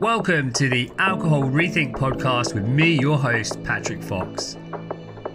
Welcome 0.00 0.54
to 0.54 0.70
the 0.70 0.90
Alcohol 0.98 1.42
Rethink 1.42 1.92
podcast 1.92 2.54
with 2.54 2.66
me, 2.66 2.98
your 2.98 3.18
host, 3.18 3.62
Patrick 3.64 4.02
Fox. 4.02 4.56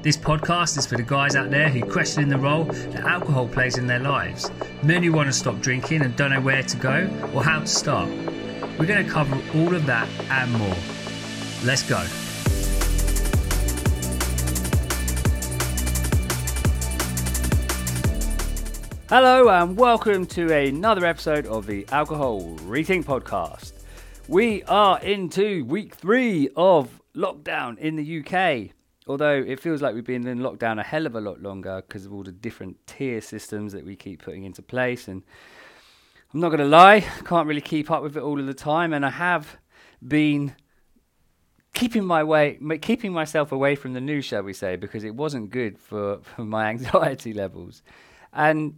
This 0.01 0.17
podcast 0.17 0.79
is 0.79 0.88
for 0.88 0.97
the 0.97 1.03
guys 1.03 1.35
out 1.35 1.51
there 1.51 1.69
who 1.69 1.85
question 1.85 2.29
the 2.29 2.39
role 2.39 2.63
that 2.63 3.01
alcohol 3.01 3.47
plays 3.47 3.78
in 3.78 3.86
their 3.86 3.99
lives, 3.99 4.49
men 4.81 5.03
who 5.03 5.12
want 5.12 5.28
to 5.28 5.33
stop 5.33 5.62
drinking 5.62 6.01
and 6.01 6.15
don't 6.15 6.31
know 6.31 6.42
where 6.42 6.63
to 6.63 6.78
go 6.78 7.07
or 7.31 7.43
how 7.43 7.60
to 7.60 7.67
start. 7.67 8.10
We're 8.79 8.88
going 8.88 9.06
to 9.06 9.12
cover 9.12 9.39
all 9.53 9.75
of 9.75 9.85
that 9.85 10.10
and 10.31 10.51
more. 10.53 10.75
Let's 11.63 11.84
go. 11.84 12.03
Hello, 19.09 19.47
and 19.47 19.77
welcome 19.77 20.25
to 20.25 20.52
another 20.52 21.05
episode 21.05 21.45
of 21.45 21.67
the 21.67 21.85
Alcohol 21.91 22.41
Rethink 22.61 23.05
podcast. 23.05 23.74
We 24.27 24.63
are 24.63 24.99
into 25.02 25.63
week 25.65 25.93
three 25.93 26.49
of 26.55 26.99
lockdown 27.15 27.77
in 27.77 27.95
the 27.95 28.20
UK. 28.20 28.71
Although 29.07 29.43
it 29.45 29.59
feels 29.59 29.84
like 29.84 29.93
we've 29.93 30.03
been 30.03 30.25
in 30.25 30.39
lockdown 30.39 30.79
a 30.79 30.84
hell 30.84 31.05
of 31.05 31.13
a 31.13 31.21
lot 31.21 31.43
longer 31.43 31.84
because 31.88 32.07
of 32.07 32.13
all 32.13 32.23
the 32.23 32.31
different 32.31 32.77
tier 32.88 33.21
systems 33.21 33.71
that 33.73 33.85
we 33.85 33.95
keep 33.95 34.23
putting 34.23 34.43
into 34.43 34.63
place. 34.63 35.07
And 35.07 35.21
I'm 36.34 36.39
not 36.39 36.49
going 36.49 36.59
to 36.59 36.65
lie, 36.65 36.95
I 36.95 37.21
can't 37.23 37.48
really 37.48 37.61
keep 37.61 37.91
up 37.91 38.01
with 38.01 38.17
it 38.17 38.23
all 38.23 38.39
of 38.39 38.48
the 38.48 38.55
time. 38.55 38.93
And 38.93 39.05
I 39.05 39.11
have 39.11 39.57
been 40.05 40.55
keeping 41.76 42.03
my 42.03 42.23
way, 42.23 42.57
keeping 42.81 43.13
myself 43.13 43.51
away 43.51 43.76
from 43.76 43.93
the 43.93 44.01
news, 44.01 44.26
shall 44.26 44.41
we 44.41 44.53
say, 44.53 44.76
because 44.76 45.03
it 45.03 45.13
wasn't 45.13 45.51
good 45.51 45.77
for, 45.77 46.17
for 46.23 46.43
my 46.43 46.65
anxiety 46.70 47.31
levels. 47.31 47.84
And 48.34 48.73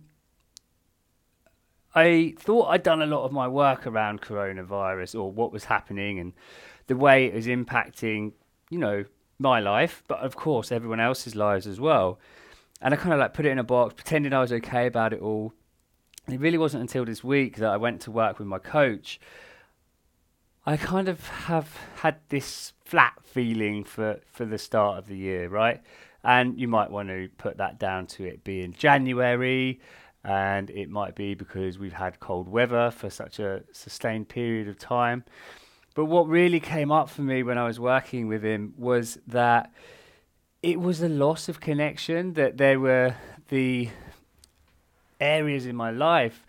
I 1.97 2.35
thought 2.37 2.67
I'd 2.67 2.83
done 2.83 3.01
a 3.01 3.07
lot 3.07 3.25
of 3.25 3.31
my 3.31 3.47
work 3.47 3.87
around 3.87 4.21
coronavirus 4.21 5.19
or 5.19 5.31
what 5.31 5.51
was 5.51 5.63
happening 5.63 6.19
and 6.19 6.33
the 6.85 6.95
way 6.95 7.25
it 7.25 7.33
was 7.33 7.47
impacting, 7.47 8.33
you 8.69 8.77
know, 8.77 9.05
my 9.39 9.59
life, 9.59 10.03
but 10.07 10.19
of 10.19 10.35
course 10.35 10.71
everyone 10.71 10.99
else's 10.99 11.35
lives 11.35 11.65
as 11.65 11.79
well. 11.79 12.19
And 12.81 12.93
I 12.93 12.97
kind 12.97 13.13
of 13.13 13.19
like 13.19 13.33
put 13.33 13.47
it 13.47 13.49
in 13.49 13.57
a 13.57 13.63
box, 13.63 13.95
pretending 13.95 14.31
I 14.31 14.41
was 14.41 14.53
okay 14.53 14.85
about 14.85 15.11
it 15.11 15.21
all. 15.21 15.53
It 16.27 16.39
really 16.39 16.59
wasn't 16.59 16.81
until 16.81 17.03
this 17.03 17.23
week 17.23 17.55
that 17.57 17.69
I 17.71 17.77
went 17.77 18.01
to 18.01 18.11
work 18.11 18.37
with 18.37 18.47
my 18.47 18.59
coach. 18.59 19.19
I 20.67 20.77
kind 20.77 21.09
of 21.09 21.27
have 21.27 21.75
had 21.95 22.17
this 22.29 22.73
flat 22.85 23.13
feeling 23.23 23.83
for, 23.83 24.19
for 24.31 24.45
the 24.45 24.59
start 24.59 24.99
of 24.99 25.07
the 25.07 25.17
year, 25.17 25.49
right? 25.49 25.81
And 26.23 26.59
you 26.59 26.67
might 26.67 26.91
want 26.91 27.09
to 27.09 27.29
put 27.39 27.57
that 27.57 27.79
down 27.79 28.05
to 28.07 28.25
it 28.25 28.43
being 28.43 28.73
January 28.73 29.79
and 30.23 30.69
it 30.69 30.89
might 30.89 31.15
be 31.15 31.33
because 31.33 31.79
we've 31.79 31.93
had 31.93 32.19
cold 32.19 32.49
weather 32.49 32.91
for 32.91 33.09
such 33.09 33.39
a 33.39 33.63
sustained 33.71 34.29
period 34.29 34.67
of 34.67 34.77
time. 34.77 35.23
But 35.95 36.05
what 36.05 36.27
really 36.27 36.59
came 36.59 36.91
up 36.91 37.09
for 37.09 37.21
me 37.21 37.43
when 37.43 37.57
I 37.57 37.65
was 37.65 37.79
working 37.79 38.27
with 38.27 38.43
him 38.43 38.73
was 38.77 39.17
that 39.27 39.71
it 40.61 40.79
was 40.79 41.01
a 41.01 41.09
loss 41.09 41.49
of 41.49 41.59
connection, 41.59 42.33
that 42.33 42.57
there 42.57 42.79
were 42.79 43.15
the 43.47 43.89
areas 45.19 45.65
in 45.65 45.75
my 45.75 45.91
life 45.91 46.45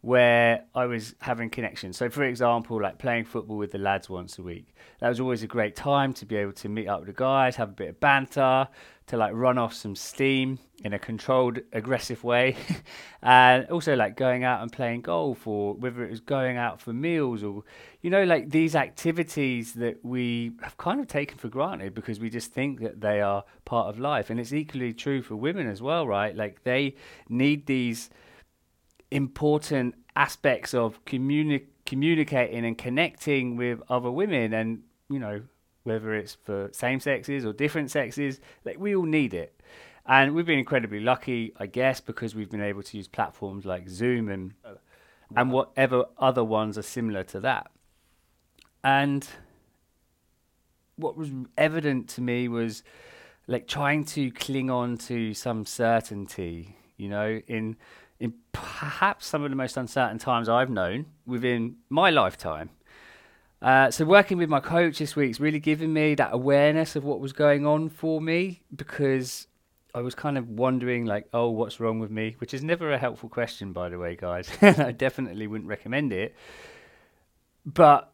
where 0.00 0.64
I 0.74 0.84
was 0.84 1.14
having 1.20 1.48
connection. 1.48 1.94
So, 1.94 2.10
for 2.10 2.24
example, 2.24 2.80
like 2.80 2.98
playing 2.98 3.24
football 3.24 3.56
with 3.56 3.72
the 3.72 3.78
lads 3.78 4.10
once 4.10 4.38
a 4.38 4.42
week. 4.42 4.74
That 5.00 5.08
was 5.08 5.18
always 5.18 5.42
a 5.42 5.46
great 5.46 5.74
time 5.74 6.12
to 6.14 6.26
be 6.26 6.36
able 6.36 6.52
to 6.52 6.68
meet 6.68 6.88
up 6.88 7.00
with 7.00 7.06
the 7.06 7.14
guys, 7.14 7.56
have 7.56 7.70
a 7.70 7.72
bit 7.72 7.88
of 7.88 8.00
banter, 8.00 8.68
to 9.06 9.16
like 9.18 9.32
run 9.34 9.58
off 9.58 9.74
some 9.74 9.94
steam 9.94 10.58
in 10.82 10.92
a 10.92 10.98
controlled, 10.98 11.60
aggressive 11.72 12.24
way. 12.24 12.56
and 13.22 13.66
also 13.70 13.94
like 13.94 14.16
going 14.16 14.44
out 14.44 14.62
and 14.62 14.72
playing 14.72 15.02
golf 15.02 15.46
or 15.46 15.74
whether 15.74 16.04
it 16.04 16.10
was 16.10 16.20
going 16.20 16.56
out 16.56 16.80
for 16.80 16.92
meals 16.92 17.42
or, 17.42 17.62
you 18.00 18.10
know, 18.10 18.24
like 18.24 18.50
these 18.50 18.74
activities 18.74 19.74
that 19.74 20.02
we 20.04 20.52
have 20.62 20.76
kind 20.78 21.00
of 21.00 21.06
taken 21.06 21.36
for 21.36 21.48
granted 21.48 21.94
because 21.94 22.18
we 22.18 22.30
just 22.30 22.52
think 22.52 22.80
that 22.80 23.00
they 23.00 23.20
are 23.20 23.44
part 23.64 23.88
of 23.88 23.98
life. 23.98 24.30
And 24.30 24.40
it's 24.40 24.52
equally 24.52 24.94
true 24.94 25.22
for 25.22 25.36
women 25.36 25.68
as 25.68 25.82
well, 25.82 26.06
right? 26.06 26.34
Like 26.34 26.64
they 26.64 26.96
need 27.28 27.66
these 27.66 28.10
important 29.10 29.94
aspects 30.16 30.74
of 30.74 31.04
communi- 31.04 31.66
communicating 31.86 32.64
and 32.64 32.78
connecting 32.78 33.56
with 33.56 33.80
other 33.88 34.10
women 34.10 34.52
and 34.52 34.82
you 35.10 35.18
know 35.18 35.42
whether 35.84 36.14
it's 36.14 36.34
for 36.34 36.70
same 36.72 36.98
sexes 36.98 37.44
or 37.44 37.52
different 37.52 37.90
sexes 37.90 38.40
like 38.64 38.78
we 38.78 38.96
all 38.96 39.04
need 39.04 39.34
it. 39.34 39.60
And 40.06 40.34
we've 40.34 40.44
been 40.44 40.58
incredibly 40.58 41.00
lucky 41.00 41.52
i 41.58 41.66
guess 41.66 42.00
because 42.00 42.34
we've 42.34 42.50
been 42.50 42.62
able 42.62 42.82
to 42.82 42.96
use 42.96 43.08
platforms 43.08 43.64
like 43.64 43.88
zoom 43.88 44.28
and 44.28 44.54
and 45.36 45.50
whatever 45.50 46.04
other 46.18 46.44
ones 46.44 46.76
are 46.76 46.82
similar 46.82 47.22
to 47.24 47.40
that. 47.40 47.70
And 48.82 49.26
what 50.96 51.16
was 51.16 51.30
evident 51.56 52.08
to 52.10 52.20
me 52.20 52.48
was 52.48 52.82
like 53.46 53.66
trying 53.66 54.04
to 54.04 54.30
cling 54.30 54.70
on 54.70 54.96
to 54.96 55.34
some 55.34 55.66
certainty 55.66 56.76
you 56.96 57.08
know 57.08 57.40
in 57.46 57.76
in 58.20 58.32
perhaps 58.52 59.26
some 59.26 59.42
of 59.42 59.50
the 59.50 59.56
most 59.56 59.76
uncertain 59.76 60.18
times 60.18 60.48
I've 60.48 60.70
known 60.70 61.06
within 61.26 61.76
my 61.88 62.10
lifetime. 62.10 62.70
Uh, 63.64 63.90
so 63.90 64.04
working 64.04 64.36
with 64.36 64.48
my 64.48 64.60
coach 64.60 64.98
this 64.98 65.16
week 65.16 65.30
is 65.30 65.40
really 65.40 65.58
giving 65.58 65.92
me 65.92 66.14
that 66.14 66.30
awareness 66.32 66.96
of 66.96 67.04
what 67.04 67.18
was 67.18 67.32
going 67.32 67.66
on 67.66 67.88
for 67.88 68.20
me 68.20 68.60
because 68.76 69.46
I 69.94 70.02
was 70.02 70.14
kind 70.14 70.36
of 70.36 70.50
wondering 70.50 71.06
like, 71.06 71.28
oh, 71.32 71.48
what's 71.48 71.80
wrong 71.80 71.98
with 71.98 72.10
me? 72.10 72.36
Which 72.38 72.52
is 72.52 72.62
never 72.62 72.92
a 72.92 72.98
helpful 72.98 73.30
question, 73.30 73.72
by 73.72 73.88
the 73.88 73.98
way, 73.98 74.16
guys. 74.16 74.50
I 74.62 74.92
definitely 74.92 75.46
wouldn't 75.46 75.68
recommend 75.68 76.12
it. 76.12 76.36
But 77.64 78.12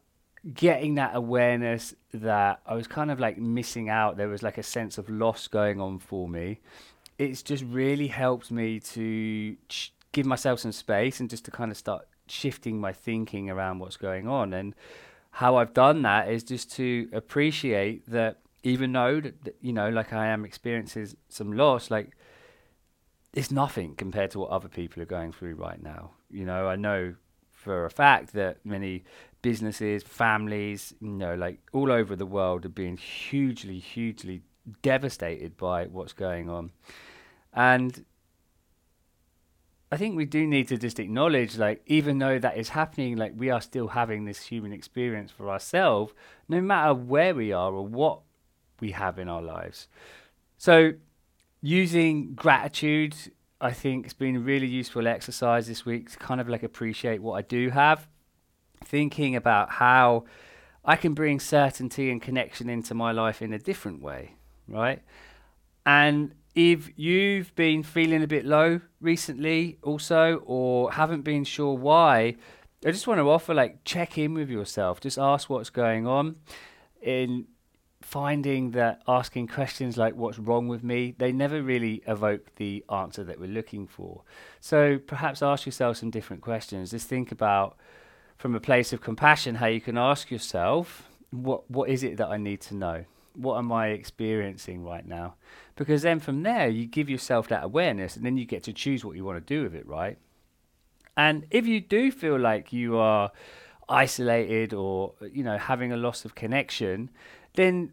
getting 0.55 0.95
that 0.95 1.17
awareness 1.17 1.95
that 2.15 2.61
I 2.65 2.75
was 2.75 2.87
kind 2.87 3.11
of 3.11 3.19
like 3.19 3.37
missing 3.37 3.89
out, 3.89 4.17
there 4.17 4.29
was 4.29 4.45
like 4.45 4.57
a 4.57 4.63
sense 4.63 4.99
of 4.99 5.11
loss 5.11 5.49
going 5.49 5.81
on 5.81 5.99
for 5.99 6.29
me 6.29 6.61
it's 7.21 7.43
just 7.43 7.63
really 7.65 8.07
helped 8.07 8.51
me 8.51 8.81
to 8.81 9.55
ch- 9.69 9.93
give 10.13 10.25
myself 10.25 10.59
some 10.59 10.73
space 10.73 11.21
and 11.21 11.29
just 11.29 11.45
to 11.45 11.51
kind 11.51 11.71
of 11.71 11.77
start 11.77 12.09
shifting 12.27 12.81
my 12.81 12.95
thinking 12.95 13.51
around 13.51 13.79
what's 13.79 13.99
going 13.99 14.27
on. 14.27 14.55
And 14.55 14.75
how 15.33 15.57
I've 15.57 15.73
done 15.73 16.03
that 16.03 16.29
is 16.29 16.43
just 16.43 16.73
to 16.73 17.09
appreciate 17.13 18.09
that 18.11 18.39
even 18.63 18.93
though 18.93 19.21
that, 19.21 19.57
you 19.61 19.73
know, 19.73 19.89
like 19.89 20.13
I 20.13 20.27
am 20.27 20.45
experiencing 20.45 21.09
some 21.29 21.53
loss, 21.53 21.91
like 21.91 22.17
it's 23.33 23.51
nothing 23.51 23.95
compared 23.95 24.33
to 24.33 24.41
what 24.41 24.51
other 24.51 24.69
people 24.69 25.03
are 25.03 25.07
going 25.07 25.33
through 25.33 25.55
right 25.55 25.83
now. 25.83 26.13
You 26.31 26.45
know, 26.45 26.69
I 26.69 26.77
know 26.77 27.15
for 27.53 27.85
a 27.85 27.91
fact 27.91 28.33
that 28.33 28.59
many 28.65 29.05
businesses, 29.43 30.03
families, 30.03 30.95
you 31.01 31.09
know, 31.09 31.35
like 31.35 31.61
all 31.73 31.93
over 31.93 32.17
the 32.17 32.27
world 32.27 32.67
are 32.67 32.71
being 32.71 32.97
hugely, 32.97 33.79
hugely 33.79 34.43
devastated 34.83 35.57
by 35.57 35.87
what's 35.87 36.13
going 36.13 36.49
on. 36.49 36.71
And 37.53 38.05
I 39.93 39.97
think 39.97 40.17
we 40.17 40.25
do 40.25 40.47
need 40.47 40.69
to 40.69 40.77
just 40.77 41.01
acknowledge, 41.01 41.59
like, 41.59 41.83
even 41.87 42.19
though 42.19 42.39
that 42.39 42.57
is 42.57 42.69
happening, 42.71 43.17
like, 43.17 43.33
we 43.37 43.51
are 43.51 43.61
still 43.61 43.89
having 43.89 44.25
this 44.25 44.47
human 44.47 44.73
experience 44.73 45.33
for 45.33 45.51
ourselves, 45.51 46.13
no 46.49 46.61
matter 46.61 46.95
where 46.95 47.35
we 47.35 47.53
are 47.53 47.73
or 47.73 47.85
what 47.85 48.21
we 48.79 48.93
have 48.93 49.19
in 49.19 49.29
our 49.29 49.43
lives. 49.43 49.89
So, 50.59 50.93
using 51.61 52.35
gratitude, 52.35 53.17
I 53.61 53.73
think, 53.73 54.05
has 54.05 54.15
been 54.15 54.37
a 54.37 54.41
really 54.41 54.69
useful 54.69 55.09
exercise 55.09 55.67
this 55.67 55.85
week 55.85 56.11
to 56.13 56.19
kind 56.19 56.41
of 56.41 56.49
like 56.49 56.63
appreciate 56.63 57.21
what 57.21 57.35
I 57.35 57.43
do 57.43 57.71
have. 57.71 58.07
Thinking 58.85 59.35
about 59.35 59.71
how 59.71 60.25
I 60.85 60.95
can 60.97 61.15
bring 61.15 61.41
certainty 61.41 62.11
and 62.11 62.23
connection 62.23 62.71
into 62.71 62.95
my 62.95 63.11
life 63.11 63.43
in 63.43 63.53
a 63.53 63.59
different 63.59 64.01
way, 64.03 64.37
right? 64.69 65.03
And 65.85 66.35
if 66.55 66.91
you've 66.97 67.55
been 67.55 67.83
feeling 67.83 68.23
a 68.23 68.27
bit 68.27 68.45
low 68.45 68.81
recently 69.01 69.79
also 69.83 70.43
or 70.47 70.93
haven't 70.93 71.23
been 71.23 71.45
sure 71.45 71.75
why 71.75 72.35
i 72.85 72.91
just 72.91 73.07
want 73.07 73.19
to 73.19 73.31
offer 73.31 73.53
like 73.53 73.85
check 73.85 74.17
in 74.17 74.35
with 74.35 74.49
yourself. 74.49 75.01
Just 75.01 75.19
ask 75.19 75.51
what's 75.51 75.71
going 75.71 76.07
on 76.07 76.37
in 77.03 77.47
finding 78.01 78.71
that 78.71 79.03
asking 79.07 79.47
questions 79.47 79.99
like 79.99 80.15
what's 80.15 80.39
wrong 80.39 80.67
with 80.67 80.83
me? 80.83 81.15
They 81.19 81.33
never 81.33 81.63
really 81.63 82.03
evoke 82.07 82.55
the 82.57 82.83
answer 82.91 83.23
that 83.25 83.39
we're 83.39 83.51
looking 83.51 83.87
for. 83.87 84.23
So 84.61 84.99
perhaps 84.99 85.43
ask 85.43 85.67
yourself 85.67 85.99
some 85.99 86.11
different 86.11 86.43
questions. 86.43 86.91
Just 86.91 87.07
think 87.07 87.31
about 87.31 87.77
from 88.39 88.55
a 88.55 88.61
place 88.61 88.95
of 88.95 89.03
compassion 89.03 89.57
how 89.57 89.67
you 89.67 89.83
can 89.83 89.99
ask 89.99 90.31
yourself 90.31 91.07
what 91.31 91.71
what 91.71 91.91
is 91.91 92.03
it 92.03 92.17
that 92.17 92.29
i 92.29 92.39
need 92.39 92.61
to 92.63 92.75
know? 92.75 93.05
What 93.35 93.59
am 93.59 93.71
I 93.71 93.89
experiencing 93.89 94.83
right 94.83 95.07
now? 95.07 95.35
Because 95.81 96.03
then 96.03 96.21
from 96.21 96.43
there, 96.43 96.69
you 96.69 96.85
give 96.85 97.09
yourself 97.09 97.49
that 97.49 97.65
awareness 97.65 98.15
and 98.15 98.23
then 98.23 98.37
you 98.37 98.45
get 98.45 98.65
to 98.65 98.73
choose 98.75 99.03
what 99.03 99.17
you 99.17 99.25
want 99.25 99.39
to 99.39 99.55
do 99.55 99.63
with 99.63 99.75
it, 99.75 99.87
right? 99.87 100.19
And 101.17 101.47
if 101.51 101.67
you 101.67 101.81
do 101.81 102.13
feel 102.13 102.39
like 102.39 102.71
you 102.71 102.99
are 102.99 103.33
isolated 103.89 104.75
or, 104.75 105.15
you 105.33 105.43
know, 105.43 105.57
having 105.57 105.91
a 105.91 105.97
loss 105.97 106.27
of 106.27 106.35
connection, 106.35 107.09
then 107.55 107.93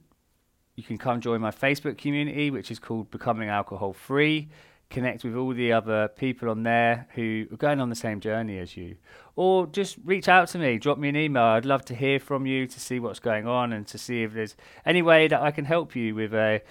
you 0.76 0.84
can 0.84 0.98
come 0.98 1.22
join 1.22 1.40
my 1.40 1.52
Facebook 1.52 1.98
community, 1.98 2.52
which 2.52 2.72
is 2.72 2.78
called 2.78 3.10
Becoming 3.10 3.48
Alcohol 3.48 3.94
Free. 3.94 4.50
connect 4.90 5.24
with 5.24 5.38
all 5.38 5.54
the 5.54 5.72
other 5.72 6.10
people 6.10 6.50
on 6.50 6.64
there 6.64 7.08
who 7.16 7.46
are 7.54 7.58
going 7.58 7.80
on 7.80 7.90
the 7.90 7.96
same 7.96 8.20
journey 8.20 8.60
as 8.60 8.76
you. 8.76 8.98
Or 9.38 9.66
just 9.66 9.96
reach 10.04 10.28
out 10.28 10.50
to 10.50 10.58
me, 10.58 10.78
drop 10.78 10.98
me 10.98 11.08
an 11.08 11.16
email. 11.16 11.44
I'd 11.44 11.64
love 11.64 11.86
to 11.86 11.96
hear 11.96 12.20
from 12.20 12.46
you 12.46 12.68
to 12.68 12.80
see 12.82 13.00
what's 13.00 13.20
going 13.20 13.48
on 13.48 13.72
and 13.72 13.88
to 13.88 13.98
see 13.98 14.24
if 14.24 14.34
there's 14.34 14.58
any 14.86 15.02
way 15.02 15.30
that 15.30 15.42
I 15.42 15.52
can 15.52 15.64
help 15.64 15.96
you 15.96 16.16
with 16.16 16.34
a 16.34 16.62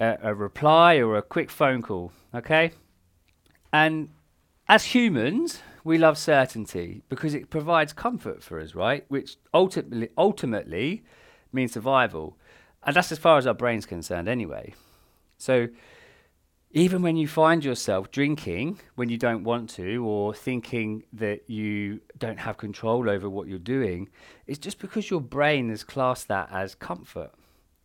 a, 0.00 0.18
a 0.22 0.34
reply 0.34 0.96
or 0.96 1.16
a 1.16 1.22
quick 1.22 1.50
phone 1.50 1.82
call. 1.82 2.12
Okay? 2.34 2.72
And 3.72 4.10
as 4.68 4.84
humans, 4.84 5.60
we 5.84 5.98
love 5.98 6.18
certainty 6.18 7.02
because 7.08 7.34
it 7.34 7.50
provides 7.50 7.92
comfort 7.92 8.42
for 8.42 8.60
us, 8.60 8.74
right? 8.74 9.04
Which 9.08 9.36
ultimately 9.54 10.08
ultimately 10.18 11.04
means 11.52 11.72
survival. 11.72 12.36
And 12.84 12.94
that's 12.94 13.12
as 13.12 13.18
far 13.18 13.38
as 13.38 13.46
our 13.46 13.54
brain's 13.54 13.86
concerned 13.86 14.28
anyway. 14.28 14.74
So 15.38 15.68
even 16.70 17.02
when 17.02 17.16
you 17.16 17.28
find 17.28 17.64
yourself 17.64 18.10
drinking 18.10 18.80
when 18.96 19.08
you 19.08 19.16
don't 19.16 19.44
want 19.44 19.70
to 19.70 20.04
or 20.04 20.34
thinking 20.34 21.04
that 21.12 21.48
you 21.48 22.00
don't 22.18 22.38
have 22.38 22.56
control 22.58 23.08
over 23.08 23.30
what 23.30 23.48
you're 23.48 23.58
doing, 23.58 24.08
it's 24.46 24.58
just 24.58 24.78
because 24.78 25.08
your 25.10 25.20
brain 25.20 25.70
has 25.70 25.84
classed 25.84 26.28
that 26.28 26.48
as 26.52 26.74
comfort, 26.74 27.32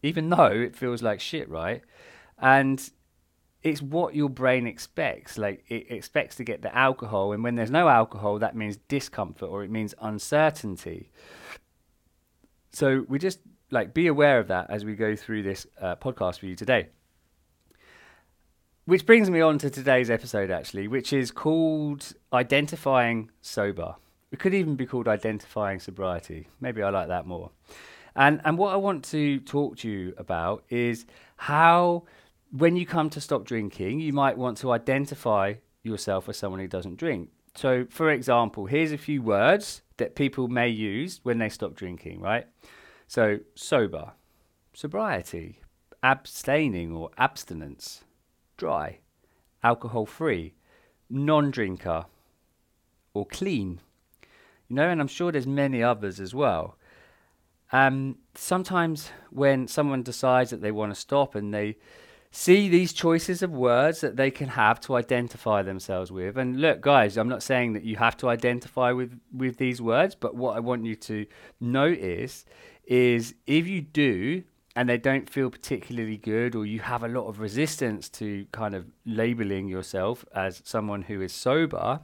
even 0.03 0.29
though 0.29 0.47
it 0.47 0.75
feels 0.75 1.01
like 1.01 1.19
shit, 1.19 1.49
right? 1.49 1.81
And 2.39 2.89
it's 3.63 3.81
what 3.81 4.15
your 4.15 4.29
brain 4.29 4.65
expects. 4.65 5.37
Like 5.37 5.63
it 5.67 5.87
expects 5.89 6.35
to 6.37 6.43
get 6.43 6.61
the 6.61 6.75
alcohol, 6.75 7.33
and 7.33 7.43
when 7.43 7.55
there's 7.55 7.71
no 7.71 7.87
alcohol, 7.87 8.39
that 8.39 8.55
means 8.55 8.77
discomfort 8.87 9.49
or 9.49 9.63
it 9.63 9.69
means 9.69 9.93
uncertainty. 10.01 11.11
So 12.71 13.05
we 13.07 13.19
just 13.19 13.39
like 13.69 13.93
be 13.93 14.07
aware 14.07 14.39
of 14.39 14.47
that 14.47 14.69
as 14.69 14.83
we 14.83 14.95
go 14.95 15.15
through 15.15 15.43
this 15.43 15.67
uh, 15.79 15.95
podcast 15.95 16.39
for 16.39 16.45
you 16.45 16.55
today. 16.55 16.89
Which 18.85 19.05
brings 19.05 19.29
me 19.29 19.41
on 19.41 19.59
to 19.59 19.69
today's 19.69 20.09
episode, 20.09 20.49
actually, 20.49 20.87
which 20.87 21.13
is 21.13 21.31
called 21.31 22.13
Identifying 22.33 23.29
Sober. 23.41 23.95
It 24.31 24.39
could 24.39 24.53
even 24.53 24.75
be 24.75 24.85
called 24.85 25.07
Identifying 25.07 25.79
Sobriety. 25.79 26.47
Maybe 26.59 26.81
I 26.81 26.89
like 26.89 27.07
that 27.09 27.27
more. 27.27 27.51
And, 28.15 28.41
and 28.43 28.57
what 28.57 28.73
I 28.73 28.77
want 28.77 29.03
to 29.05 29.39
talk 29.39 29.77
to 29.77 29.89
you 29.89 30.13
about 30.17 30.63
is 30.69 31.05
how, 31.37 32.03
when 32.51 32.75
you 32.75 32.85
come 32.85 33.09
to 33.11 33.21
stop 33.21 33.45
drinking, 33.45 33.99
you 33.99 34.13
might 34.13 34.37
want 34.37 34.57
to 34.59 34.71
identify 34.71 35.55
yourself 35.83 36.27
as 36.29 36.37
someone 36.37 36.59
who 36.59 36.67
doesn't 36.67 36.97
drink. 36.97 37.29
So, 37.55 37.85
for 37.89 38.11
example, 38.11 38.65
here's 38.65 38.91
a 38.91 38.97
few 38.97 39.21
words 39.21 39.81
that 39.97 40.15
people 40.15 40.47
may 40.47 40.69
use 40.69 41.19
when 41.23 41.37
they 41.37 41.49
stop 41.49 41.75
drinking, 41.75 42.21
right? 42.21 42.47
So, 43.07 43.39
sober, 43.55 44.13
sobriety, 44.73 45.59
abstaining 46.03 46.93
or 46.93 47.09
abstinence, 47.17 48.03
dry, 48.57 48.99
alcohol 49.63 50.05
free, 50.05 50.53
non 51.09 51.51
drinker, 51.51 52.05
or 53.13 53.25
clean. 53.25 53.79
You 54.69 54.77
know, 54.77 54.87
and 54.89 55.01
I'm 55.01 55.07
sure 55.07 55.31
there's 55.31 55.47
many 55.47 55.83
others 55.83 56.19
as 56.19 56.33
well. 56.33 56.77
Um, 57.71 58.17
sometimes 58.35 59.11
when 59.29 59.67
someone 59.67 60.03
decides 60.03 60.51
that 60.51 60.61
they 60.61 60.71
want 60.71 60.93
to 60.93 60.99
stop 60.99 61.35
and 61.35 61.53
they 61.53 61.77
see 62.31 62.69
these 62.69 62.93
choices 62.93 63.43
of 63.43 63.51
words 63.51 64.01
that 64.01 64.15
they 64.15 64.31
can 64.31 64.47
have 64.47 64.79
to 64.79 64.95
identify 64.95 65.61
themselves 65.61 66.11
with. 66.11 66.37
And 66.37 66.61
look, 66.61 66.81
guys, 66.81 67.17
I'm 67.17 67.27
not 67.27 67.43
saying 67.43 67.73
that 67.73 67.83
you 67.83 67.97
have 67.97 68.15
to 68.17 68.29
identify 68.29 68.91
with 68.91 69.19
with 69.33 69.57
these 69.57 69.81
words, 69.81 70.15
but 70.15 70.35
what 70.35 70.55
I 70.55 70.59
want 70.61 70.85
you 70.85 70.95
to 70.95 71.25
notice 71.59 72.45
is 72.85 73.35
if 73.47 73.67
you 73.67 73.81
do, 73.81 74.43
and 74.75 74.87
they 74.87 74.97
don't 74.97 75.29
feel 75.29 75.49
particularly 75.49 76.17
good, 76.17 76.55
or 76.55 76.65
you 76.65 76.79
have 76.79 77.03
a 77.03 77.07
lot 77.09 77.27
of 77.27 77.39
resistance 77.39 78.07
to 78.09 78.45
kind 78.53 78.75
of 78.75 78.85
labeling 79.05 79.67
yourself 79.67 80.23
as 80.33 80.61
someone 80.63 81.03
who 81.03 81.21
is 81.21 81.33
sober, 81.33 81.99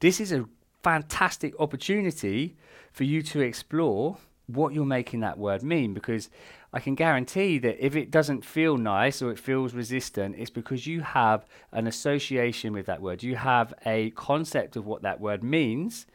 this 0.00 0.18
is 0.18 0.32
a 0.32 0.46
fantastic 0.82 1.54
opportunity 1.60 2.56
for 2.90 3.04
you 3.04 3.22
to 3.22 3.40
explore 3.40 4.16
what 4.46 4.74
you're 4.74 4.84
making 4.84 5.20
that 5.20 5.38
word 5.38 5.62
mean 5.62 5.94
because 5.94 6.28
I 6.72 6.80
can 6.80 6.94
guarantee 6.94 7.58
that 7.58 7.84
if 7.84 7.96
it 7.96 8.10
doesn't 8.10 8.44
feel 8.44 8.76
nice 8.78 9.22
or 9.22 9.30
it 9.30 9.38
feels 9.38 9.74
resistant, 9.74 10.36
it's 10.38 10.50
because 10.50 10.86
you 10.86 11.02
have 11.02 11.46
an 11.72 11.86
association 11.86 12.72
with 12.72 12.86
that 12.86 13.02
word. 13.02 13.22
You 13.22 13.36
have 13.36 13.74
a 13.84 14.10
concept 14.10 14.76
of 14.76 14.86
what 14.86 15.02
that 15.02 15.20
word 15.20 15.44
means, 15.44 16.06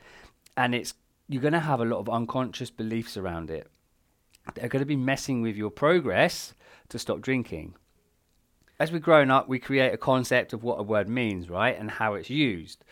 and 0.55 0.73
it's 0.73 0.93
you're 1.27 1.41
going 1.41 1.53
to 1.53 1.59
have 1.59 1.81
a 1.81 1.85
lot 1.85 1.99
of 1.99 2.09
unconscious 2.09 2.69
beliefs 2.69 3.17
around 3.17 3.51
it 3.51 3.69
They're 4.55 4.69
going 4.69 4.81
to 4.81 4.85
be 4.85 4.95
messing 4.95 5.41
with 5.41 5.55
your 5.57 5.69
progress 5.69 6.53
to 6.89 6.97
stop 6.97 7.21
drinking. 7.21 7.75
As 8.79 8.91
we're 8.91 8.99
growing 8.99 9.31
up, 9.31 9.49
we 9.49 9.59
create 9.59 9.93
a 9.93 9.97
concept 9.97 10.53
of 10.53 10.63
what 10.63 10.79
a 10.79 10.83
word 10.83 11.09
means, 11.09 11.49
right, 11.49 11.77
and 11.77 11.91
how 11.91 12.13
it's 12.13 12.29
used. 12.29 12.83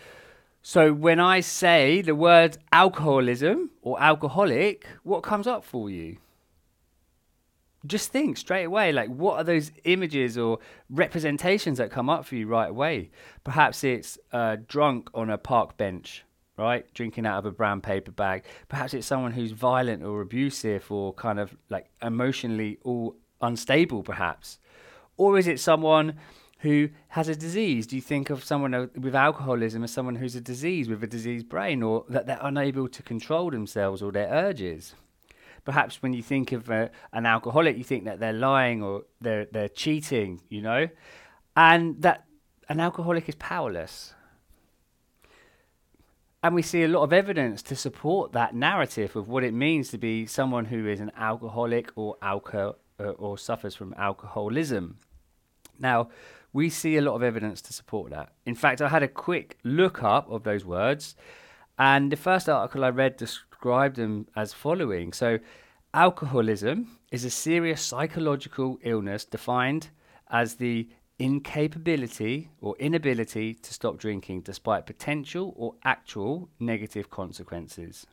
So 0.67 0.91
when 0.93 1.19
I 1.19 1.41
say 1.41 2.01
the 2.01 2.15
word 2.15 2.57
alcoholism 2.71 3.69
or 3.83 4.01
alcoholic, 4.01 4.87
what 5.03 5.21
comes 5.21 5.45
up 5.45 5.63
for 5.63 5.91
you? 5.91 6.17
Just 7.85 8.11
think 8.11 8.35
straight 8.35 8.63
away, 8.63 8.91
like 8.91 9.09
what 9.09 9.35
are 9.35 9.43
those 9.43 9.71
images 9.83 10.39
or 10.39 10.57
representations 10.89 11.77
that 11.77 11.91
come 11.91 12.09
up 12.09 12.25
for 12.25 12.33
you 12.33 12.47
right 12.47 12.67
away? 12.67 13.11
Perhaps 13.43 13.83
it's 13.83 14.17
uh, 14.33 14.57
drunk 14.67 15.11
on 15.13 15.29
a 15.29 15.37
park 15.37 15.77
bench, 15.77 16.25
right? 16.57 16.91
Drinking 16.95 17.27
out 17.27 17.37
of 17.37 17.45
a 17.45 17.51
brown 17.51 17.79
paper 17.79 18.11
bag. 18.11 18.43
Perhaps 18.67 18.95
it's 18.95 19.05
someone 19.05 19.33
who's 19.33 19.51
violent 19.51 20.01
or 20.01 20.21
abusive 20.21 20.91
or 20.91 21.13
kind 21.13 21.37
of 21.37 21.55
like 21.69 21.91
emotionally 22.01 22.79
all 22.83 23.15
unstable, 23.39 24.01
perhaps. 24.01 24.57
Or 25.15 25.37
is 25.37 25.45
it 25.45 25.59
someone 25.59 26.15
who 26.65 26.89
has 27.09 27.29
a 27.29 27.35
disease? 27.35 27.85
Do 27.87 27.95
you 27.95 28.01
think 28.01 28.29
of 28.29 28.43
someone 28.43 28.89
with 28.95 29.15
alcoholism 29.15 29.83
as 29.83 29.91
someone 29.91 30.15
who's 30.15 30.35
a 30.35 30.41
disease 30.41 30.89
with 30.89 31.03
a 31.03 31.07
diseased 31.07 31.47
brain 31.47 31.83
or 31.83 32.05
that 32.09 32.25
they're 32.25 32.39
unable 32.41 32.87
to 32.89 33.03
control 33.03 33.51
themselves 33.51 34.01
or 34.01 34.11
their 34.11 34.29
urges? 34.29 34.95
Perhaps 35.63 36.01
when 36.01 36.13
you 36.13 36.23
think 36.23 36.51
of 36.51 36.69
uh, 36.69 36.89
an 37.13 37.25
alcoholic, 37.25 37.77
you 37.77 37.83
think 37.83 38.05
that 38.05 38.19
they're 38.19 38.33
lying 38.33 38.83
or 38.83 39.03
they're, 39.21 39.45
they're 39.45 39.69
cheating, 39.69 40.41
you 40.49 40.61
know? 40.61 40.89
And 41.55 42.01
that 42.01 42.25
an 42.67 42.79
alcoholic 42.79 43.29
is 43.29 43.35
powerless 43.35 44.15
and 46.45 46.53
we 46.53 46.61
see 46.61 46.83
a 46.83 46.87
lot 46.87 47.01
of 47.01 47.11
evidence 47.11 47.63
to 47.63 47.75
support 47.75 48.31
that 48.33 48.53
narrative 48.53 49.15
of 49.15 49.27
what 49.27 49.43
it 49.43 49.51
means 49.51 49.89
to 49.89 49.97
be 49.97 50.27
someone 50.27 50.65
who 50.65 50.87
is 50.87 50.99
an 50.99 51.11
alcoholic 51.17 51.91
or 51.95 52.17
alcohol 52.21 52.75
uh, 52.99 53.09
or 53.25 53.35
suffers 53.35 53.73
from 53.73 53.95
alcoholism. 53.97 54.99
Now, 55.79 56.09
we 56.55 56.69
see 56.69 56.95
a 56.95 57.01
lot 57.01 57.15
of 57.15 57.21
evidence 57.21 57.61
to 57.61 57.73
support 57.73 58.11
that. 58.11 58.29
In 58.45 58.55
fact, 58.55 58.81
I 58.81 58.87
had 58.87 59.03
a 59.03 59.09
quick 59.09 59.57
look 59.65 60.01
up 60.01 60.31
of 60.31 60.43
those 60.43 60.63
words, 60.63 61.13
and 61.77 62.09
the 62.09 62.15
first 62.15 62.47
article 62.47 62.85
I 62.85 62.91
read 62.91 63.17
described 63.17 63.97
them 63.97 64.27
as 64.37 64.53
following. 64.53 65.11
So, 65.11 65.39
alcoholism 65.93 66.97
is 67.11 67.25
a 67.25 67.29
serious 67.29 67.81
psychological 67.81 68.79
illness 68.83 69.25
defined 69.25 69.89
as 70.29 70.55
the 70.55 70.87
incapability 71.19 72.51
or 72.61 72.77
inability 72.79 73.53
to 73.55 73.73
stop 73.73 73.97
drinking 73.97 74.43
despite 74.43 74.85
potential 74.85 75.53
or 75.57 75.75
actual 75.83 76.47
negative 76.57 77.09
consequences. 77.09 78.07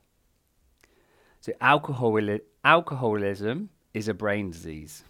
So, 1.38 1.52
alcohol- 1.60 2.40
alcoholism 2.64 3.70
is 3.94 4.08
a 4.08 4.14
brain 4.14 4.50
disease. 4.50 5.04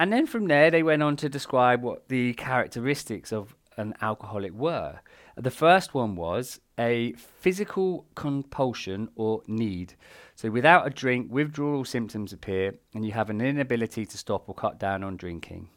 And 0.00 0.10
then 0.10 0.26
from 0.26 0.46
there, 0.46 0.70
they 0.70 0.82
went 0.82 1.02
on 1.02 1.16
to 1.16 1.28
describe 1.28 1.82
what 1.82 2.08
the 2.08 2.32
characteristics 2.32 3.34
of 3.34 3.54
an 3.76 3.92
alcoholic 4.00 4.54
were. 4.54 4.98
The 5.36 5.50
first 5.50 5.92
one 5.92 6.16
was 6.16 6.58
a 6.78 7.12
physical 7.12 8.06
compulsion 8.14 9.10
or 9.14 9.42
need. 9.46 9.92
So, 10.36 10.50
without 10.50 10.86
a 10.86 10.90
drink, 10.90 11.30
withdrawal 11.30 11.84
symptoms 11.84 12.32
appear, 12.32 12.76
and 12.94 13.04
you 13.04 13.12
have 13.12 13.28
an 13.28 13.42
inability 13.42 14.06
to 14.06 14.16
stop 14.16 14.48
or 14.48 14.54
cut 14.54 14.78
down 14.78 15.04
on 15.04 15.18
drinking. 15.18 15.68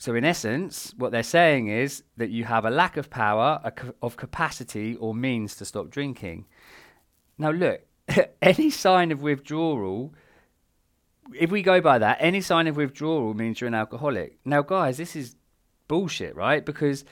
So, 0.00 0.16
in 0.16 0.24
essence, 0.24 0.94
what 0.96 1.12
they're 1.12 1.22
saying 1.22 1.68
is 1.68 2.02
that 2.16 2.30
you 2.30 2.42
have 2.42 2.64
a 2.64 2.70
lack 2.70 2.96
of 2.96 3.08
power, 3.08 3.60
of 4.02 4.16
capacity, 4.16 4.96
or 4.96 5.14
means 5.14 5.54
to 5.54 5.64
stop 5.64 5.90
drinking. 5.90 6.46
Now, 7.38 7.52
look, 7.52 7.82
any 8.42 8.70
sign 8.70 9.12
of 9.12 9.22
withdrawal, 9.22 10.12
if 11.32 11.50
we 11.50 11.62
go 11.62 11.80
by 11.80 11.98
that, 11.98 12.18
any 12.20 12.40
sign 12.40 12.66
of 12.66 12.76
withdrawal 12.76 13.34
means 13.34 13.60
you're 13.60 13.68
an 13.68 13.74
alcoholic. 13.74 14.38
Now, 14.44 14.62
guys, 14.62 14.96
this 14.96 15.16
is 15.16 15.36
bullshit, 15.88 16.36
right? 16.36 16.64
Because 16.64 17.04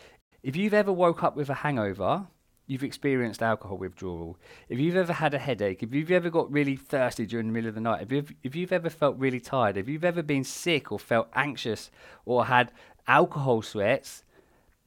if 0.43 0.57
you've 0.57 0.75
ever 0.75 0.93
woke 0.93 1.23
up 1.23 1.37
with 1.37 1.49
a 1.49 1.55
hangover, 1.55 2.27
you've 2.67 2.85
experienced 2.85 3.43
alcohol 3.43 3.77
withdrawal, 3.77 4.39
if 4.69 4.79
you've 4.79 4.97
ever 4.97 5.13
had 5.13 5.35
a 5.35 5.39
headache, 5.39 5.83
if 5.83 5.93
you've 5.93 6.11
ever 6.11 6.31
got 6.31 6.51
really 6.51 6.77
thirsty 6.77 7.27
during 7.27 7.47
the 7.47 7.53
middle 7.53 7.69
of 7.69 7.75
the 7.75 7.81
night, 7.81 8.03
if 8.03 8.13
you've, 8.13 8.33
if 8.43 8.57
you've 8.57 8.73
ever 8.73 8.91
felt 8.91 9.19
really 9.19 9.41
tired, 9.41 9.77
if 9.77 9.89
you've 9.89 10.05
ever 10.05 10.23
been 10.23 10.45
sick 10.45 10.93
or 10.93 10.99
felt 10.99 11.29
anxious 11.35 11.91
or 12.25 12.47
had 12.47 12.71
alcohol 13.07 13.63
sweats, 13.63 14.25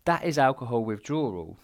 that 0.05 0.23
is 0.23 0.37
alcohol 0.37 0.83
withdrawal. 0.83 1.57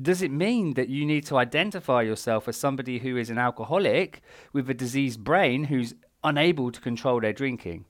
Does 0.00 0.22
it 0.22 0.30
mean 0.30 0.74
that 0.74 0.88
you 0.88 1.04
need 1.04 1.26
to 1.26 1.36
identify 1.36 2.02
yourself 2.02 2.48
as 2.48 2.56
somebody 2.56 2.98
who 2.98 3.16
is 3.16 3.28
an 3.30 3.38
alcoholic 3.38 4.22
with 4.52 4.70
a 4.70 4.74
diseased 4.74 5.24
brain 5.24 5.64
who's 5.64 5.94
unable 6.22 6.70
to 6.70 6.80
control 6.80 7.20
their 7.20 7.32
drinking? 7.32 7.84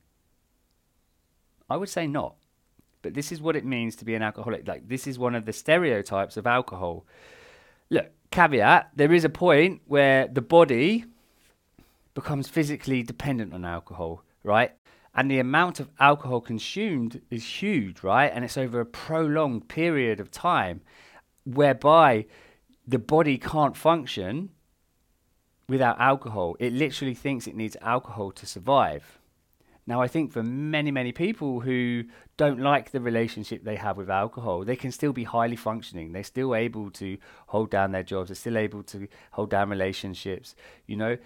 I 1.69 1.77
would 1.77 1.89
say 1.89 2.07
not. 2.07 2.35
But 3.03 3.15
this 3.15 3.33
is 3.33 3.41
what 3.41 3.57
it 3.57 3.65
means 3.65 3.97
to 3.97 4.05
be 4.05 4.15
an 4.15 4.23
alcoholic. 4.23 4.67
Like, 4.67 4.89
this 4.89 5.07
is 5.07 5.19
one 5.19 5.35
of 5.35 5.47
the 5.47 5.53
stereotypes 5.53 6.37
of 6.37 6.47
alcohol. 6.47 7.07
Look, 7.89 8.11
caveat 8.31 8.91
there 8.95 9.13
is 9.13 9.25
a 9.25 9.31
point 9.31 9.83
where 9.87 10.27
the 10.27 10.43
body 10.43 11.05
becomes 12.15 12.49
physically 12.49 13.03
dependent 13.03 13.55
on 13.55 13.65
alcohol, 13.65 14.23
right? 14.43 14.73
And 15.15 15.31
the 15.31 15.39
amount 15.39 15.81
of 15.81 15.89
alcohol 15.99 16.41
consumed 16.41 17.23
is 17.31 17.45
huge, 17.45 18.03
right? 18.03 18.31
And 18.33 18.45
it's 18.45 18.59
over 18.59 18.81
a 18.81 18.87
prolonged 18.87 19.69
period 19.69 20.21
of 20.21 20.31
time 20.31 20.83
whereby 21.45 22.27
the 22.87 22.99
body 22.99 23.39
can't 23.39 23.77
function 23.77 24.51
without 25.69 26.01
alcohol. 26.01 26.57
It 26.59 26.73
literally 26.73 27.15
thinks 27.15 27.47
it 27.47 27.55
needs 27.55 27.77
alcohol 27.81 28.33
to 28.33 28.47
survive. 28.47 29.19
Now, 29.87 30.03
I 30.03 30.09
think 30.09 30.33
for 30.33 30.43
many, 30.43 30.91
many 30.91 31.11
people 31.11 31.61
who 31.61 32.05
don't 32.37 32.61
like 32.61 32.91
the 32.91 33.01
relationship 33.01 33.65
they 33.65 33.77
have 33.77 33.97
with 33.97 34.11
alcohol, 34.11 34.65
they 34.65 34.77
can 34.77 34.93
still 34.93 35.13
be 35.13 35.25
highly 35.25 35.57
functioning. 35.57 36.13
They're 36.13 36.23
still 36.23 36.55
able 36.55 36.91
to 36.93 37.17
hold 37.47 37.71
down 37.71 37.93
their 37.93 38.03
jobs. 38.03 38.29
They're 38.29 38.37
still 38.37 38.59
able 38.59 38.83
to 38.85 39.09
hold 39.33 39.51
down 39.51 39.71
relationships. 39.71 40.55
You 40.87 40.97
know, 40.97 41.17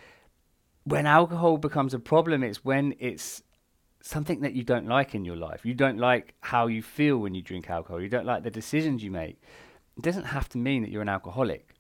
when 0.85 1.07
alcohol 1.07 1.59
becomes 1.59 1.95
a 1.95 1.99
problem, 1.99 2.43
it's 2.43 2.65
when 2.65 2.95
it's 2.99 3.43
something 4.01 4.41
that 4.41 4.53
you 4.53 4.63
don't 4.63 4.87
like 4.87 5.15
in 5.15 5.25
your 5.25 5.37
life. 5.37 5.65
You 5.65 5.75
don't 5.75 5.99
like 5.99 6.35
how 6.41 6.67
you 6.67 6.83
feel 6.83 7.19
when 7.19 7.35
you 7.35 7.43
drink 7.43 7.69
alcohol. 7.69 8.01
You 8.01 8.09
don't 8.09 8.27
like 8.27 8.45
the 8.45 8.51
decisions 8.51 9.03
you 9.03 9.11
make. 9.11 9.41
It 9.97 10.03
doesn't 10.03 10.25
have 10.25 10.49
to 10.51 10.59
mean 10.59 10.83
that 10.83 10.91
you're 10.91 11.03
an 11.03 11.09
alcoholic. 11.09 11.75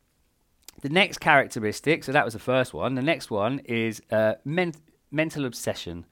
The 0.82 0.88
next 0.88 1.18
characteristic, 1.18 2.04
so 2.04 2.12
that 2.12 2.24
was 2.24 2.34
the 2.34 2.40
first 2.40 2.74
one. 2.74 2.94
The 2.94 3.02
next 3.02 3.30
one 3.30 3.60
is 3.60 4.02
uh, 4.10 4.34
men- 4.44 4.74
mental 5.10 5.44
obsession. 5.44 6.06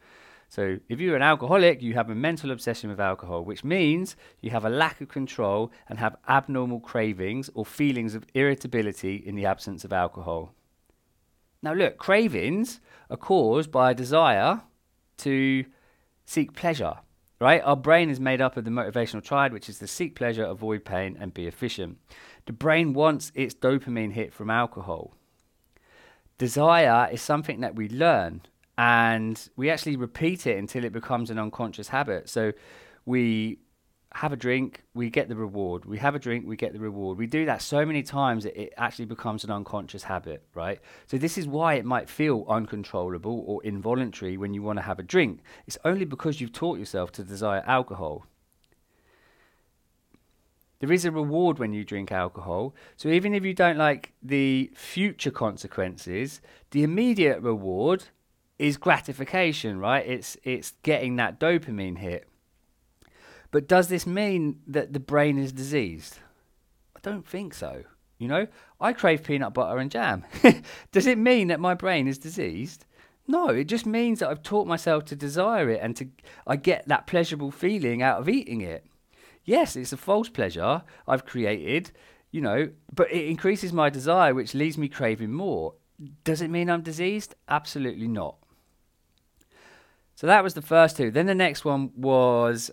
So, 0.49 0.79
if 0.89 1.01
you're 1.01 1.17
an 1.17 1.23
alcoholic, 1.23 1.81
you 1.81 1.95
have 1.95 2.11
a 2.11 2.15
mental 2.15 2.51
obsession 2.51 2.91
with 2.91 3.01
alcohol, 3.01 3.43
which 3.43 3.65
means 3.65 4.17
you 4.43 4.51
have 4.51 4.67
a 4.67 4.71
lack 4.71 5.01
of 5.01 5.09
control 5.09 5.73
and 5.89 5.99
have 5.99 6.17
abnormal 6.29 6.81
cravings 6.81 7.49
or 7.55 7.65
feelings 7.65 8.15
of 8.15 8.27
irritability 8.35 9.17
in 9.17 9.35
the 9.35 9.47
absence 9.47 9.83
of 9.83 9.95
alcohol. 9.95 10.55
Now, 11.63 11.73
look, 11.73 11.97
cravings 11.97 12.81
are 13.09 13.17
caused 13.17 13.71
by 13.71 13.93
a 13.93 13.95
desire 13.95 14.61
to 15.19 15.65
seek 16.27 16.55
pleasure, 16.55 16.97
right? 17.43 17.61
Our 17.65 17.77
brain 17.77 18.09
is 18.09 18.21
made 18.21 18.41
up 18.41 18.57
of 18.57 18.65
the 18.65 18.71
motivational 18.71 19.23
triad, 19.23 19.53
which 19.53 19.69
is 19.69 19.81
to 19.81 19.89
seek 19.89 20.15
pleasure, 20.15 20.45
avoid 20.45 20.85
pain, 20.85 21.17
and 21.19 21.35
be 21.35 21.49
efficient. 21.49 21.99
The 22.47 22.53
brain 22.53 22.93
wants 22.93 23.33
its 23.35 23.53
dopamine 23.53 24.13
hit 24.13 24.33
from 24.33 24.49
alcohol. 24.49 25.15
Desire 26.39 27.09
is 27.13 27.21
something 27.21 27.61
that 27.61 27.75
we 27.75 27.89
learn 27.89 28.43
and 28.79 29.49
we 29.57 29.71
actually 29.71 29.97
repeat 29.97 30.47
it 30.47 30.57
until 30.57 30.85
it 30.85 30.93
becomes 30.93 31.31
an 31.31 31.39
unconscious 31.39 31.89
habit. 31.89 32.29
So 32.29 32.53
we 33.05 33.59
have 34.15 34.33
a 34.33 34.37
drink, 34.37 34.83
we 34.95 35.11
get 35.11 35.29
the 35.29 35.37
reward. 35.37 35.85
We 35.85 35.99
have 35.99 36.15
a 36.15 36.19
drink, 36.19 36.47
we 36.47 36.57
get 36.57 36.73
the 36.73 36.79
reward. 36.79 37.19
We 37.19 37.27
do 37.27 37.47
that 37.47 37.63
so 37.63 37.87
many 37.87 38.03
times 38.03 38.45
that 38.45 38.61
it 38.61 38.73
actually 38.77 39.07
becomes 39.07 39.45
an 39.45 39.51
unconscious 39.51 40.03
habit, 40.03 40.43
right? 40.55 40.81
So 41.07 41.19
this 41.19 41.39
is 41.39 41.47
why 41.47 41.75
it 41.75 41.85
might 41.85 42.09
feel 42.09 42.45
uncontrollable 42.49 43.45
or 43.47 43.63
involuntary 43.65 44.37
when 44.37 44.55
you 44.55 44.63
want 44.63 44.79
to 44.79 44.83
have 44.83 44.99
a 44.99 45.03
drink. 45.03 45.41
It's 45.67 45.79
only 45.85 46.05
because 46.05 46.41
you've 46.41 46.53
taught 46.53 46.79
yourself 46.79 47.13
to 47.13 47.25
desire 47.25 47.63
alcohol. 47.67 48.27
There 50.81 50.93
is 50.93 51.05
a 51.05 51.13
reward 51.13 51.59
when 51.59 51.73
you 51.73 51.85
drink 51.85 52.11
alcohol. 52.11 52.75
So 52.97 53.09
even 53.09 53.35
if 53.35 53.45
you 53.45 53.55
don't 53.55 53.79
like 53.79 54.15
the 54.21 54.73
future 54.75 55.31
consequences, 55.31 56.41
the 56.73 56.83
immediate 56.83 57.41
reward 57.41 58.05
is 58.59 58.77
gratification, 58.77 59.79
right? 59.79 60.05
It's 60.05 60.37
it's 60.43 60.73
getting 60.83 61.17
that 61.17 61.39
dopamine 61.39 61.99
hit. 61.99 62.29
But 63.53 63.69
does 63.69 63.89
this 63.89 64.07
mean 64.07 64.61
that 64.67 64.93
the 64.93 64.99
brain 64.99 65.39
is 65.39 65.53
diseased? 65.53 66.19
I 66.97 67.01
don't 67.03 67.27
think 67.27 67.55
so. 67.55 67.85
You 68.19 68.29
know, 68.29 68.47
I 68.81 68.93
crave 68.93 69.23
peanut 69.23 69.53
butter 69.53 69.79
and 69.79 69.91
jam. 69.91 70.25
does 70.93 71.07
it 71.07 71.19
mean 71.19 71.49
that 71.49 71.61
my 71.61 71.75
brain 71.75 72.09
is 72.09 72.19
diseased? 72.19 72.87
No, 73.29 73.49
it 73.49 73.65
just 73.65 73.87
means 73.87 74.19
that 74.19 74.31
I've 74.31 74.43
taught 74.43 74.67
myself 74.67 75.05
to 75.07 75.17
desire 75.17 75.69
it 75.71 75.81
and 75.83 75.95
to 75.97 76.09
I 76.47 76.57
get 76.57 76.89
that 76.89 77.07
pleasurable 77.07 77.51
feeling 77.51 78.03
out 78.03 78.19
of 78.19 78.29
eating 78.29 78.63
it. 78.63 78.87
Yes, 79.45 79.77
it's 79.77 79.93
a 79.93 79.97
false 79.97 80.29
pleasure 80.29 80.83
I've 81.07 81.27
created, 81.27 81.93
you 82.31 82.41
know, 82.41 82.71
but 82.93 83.11
it 83.13 83.27
increases 83.27 83.73
my 83.73 83.91
desire 83.91 84.35
which 84.35 84.55
leaves 84.55 84.79
me 84.79 84.89
craving 84.89 85.33
more. 85.33 85.75
Does 86.25 86.41
it 86.41 86.49
mean 86.51 86.71
I'm 86.71 86.83
diseased? 86.83 87.35
Absolutely 87.49 88.09
not. 88.09 88.37
So 90.15 90.27
that 90.27 90.45
was 90.45 90.55
the 90.55 90.63
first 90.63 90.97
two. 90.97 91.11
Then 91.11 91.27
the 91.27 91.35
next 91.35 91.65
one 91.65 91.91
was 91.97 92.71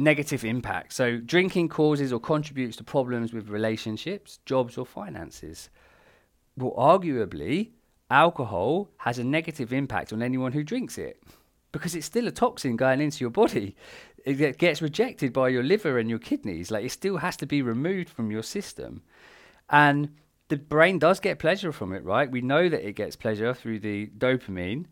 negative 0.00 0.44
impact. 0.44 0.92
So 0.92 1.18
drinking 1.18 1.68
causes 1.68 2.12
or 2.12 2.20
contributes 2.20 2.76
to 2.78 2.84
problems 2.84 3.32
with 3.32 3.48
relationships, 3.48 4.38
jobs, 4.44 4.76
or 4.76 4.86
finances. 4.86 5.70
Well, 6.56 6.74
arguably, 6.76 7.70
alcohol 8.10 8.90
has 8.98 9.18
a 9.18 9.24
negative 9.24 9.72
impact 9.72 10.12
on 10.12 10.22
anyone 10.22 10.52
who 10.52 10.64
drinks 10.64 10.98
it 10.98 11.22
because 11.72 11.94
it's 11.94 12.06
still 12.06 12.26
a 12.26 12.32
toxin 12.32 12.76
going 12.76 13.00
into 13.00 13.22
your 13.22 13.30
body. 13.30 13.76
It 14.24 14.58
gets 14.58 14.82
rejected 14.82 15.32
by 15.32 15.48
your 15.48 15.62
liver 15.62 15.98
and 15.98 16.10
your 16.10 16.18
kidneys. 16.18 16.70
Like 16.70 16.84
it 16.84 16.92
still 16.92 17.18
has 17.18 17.36
to 17.38 17.46
be 17.46 17.62
removed 17.62 18.08
from 18.08 18.30
your 18.30 18.42
system. 18.42 19.02
And 19.70 20.16
the 20.48 20.56
brain 20.56 20.98
does 20.98 21.20
get 21.20 21.38
pleasure 21.38 21.72
from 21.72 21.92
it, 21.92 22.04
right? 22.04 22.30
We 22.30 22.40
know 22.40 22.68
that 22.68 22.86
it 22.86 22.96
gets 22.96 23.16
pleasure 23.16 23.54
through 23.54 23.78
the 23.78 24.08
dopamine. 24.18 24.86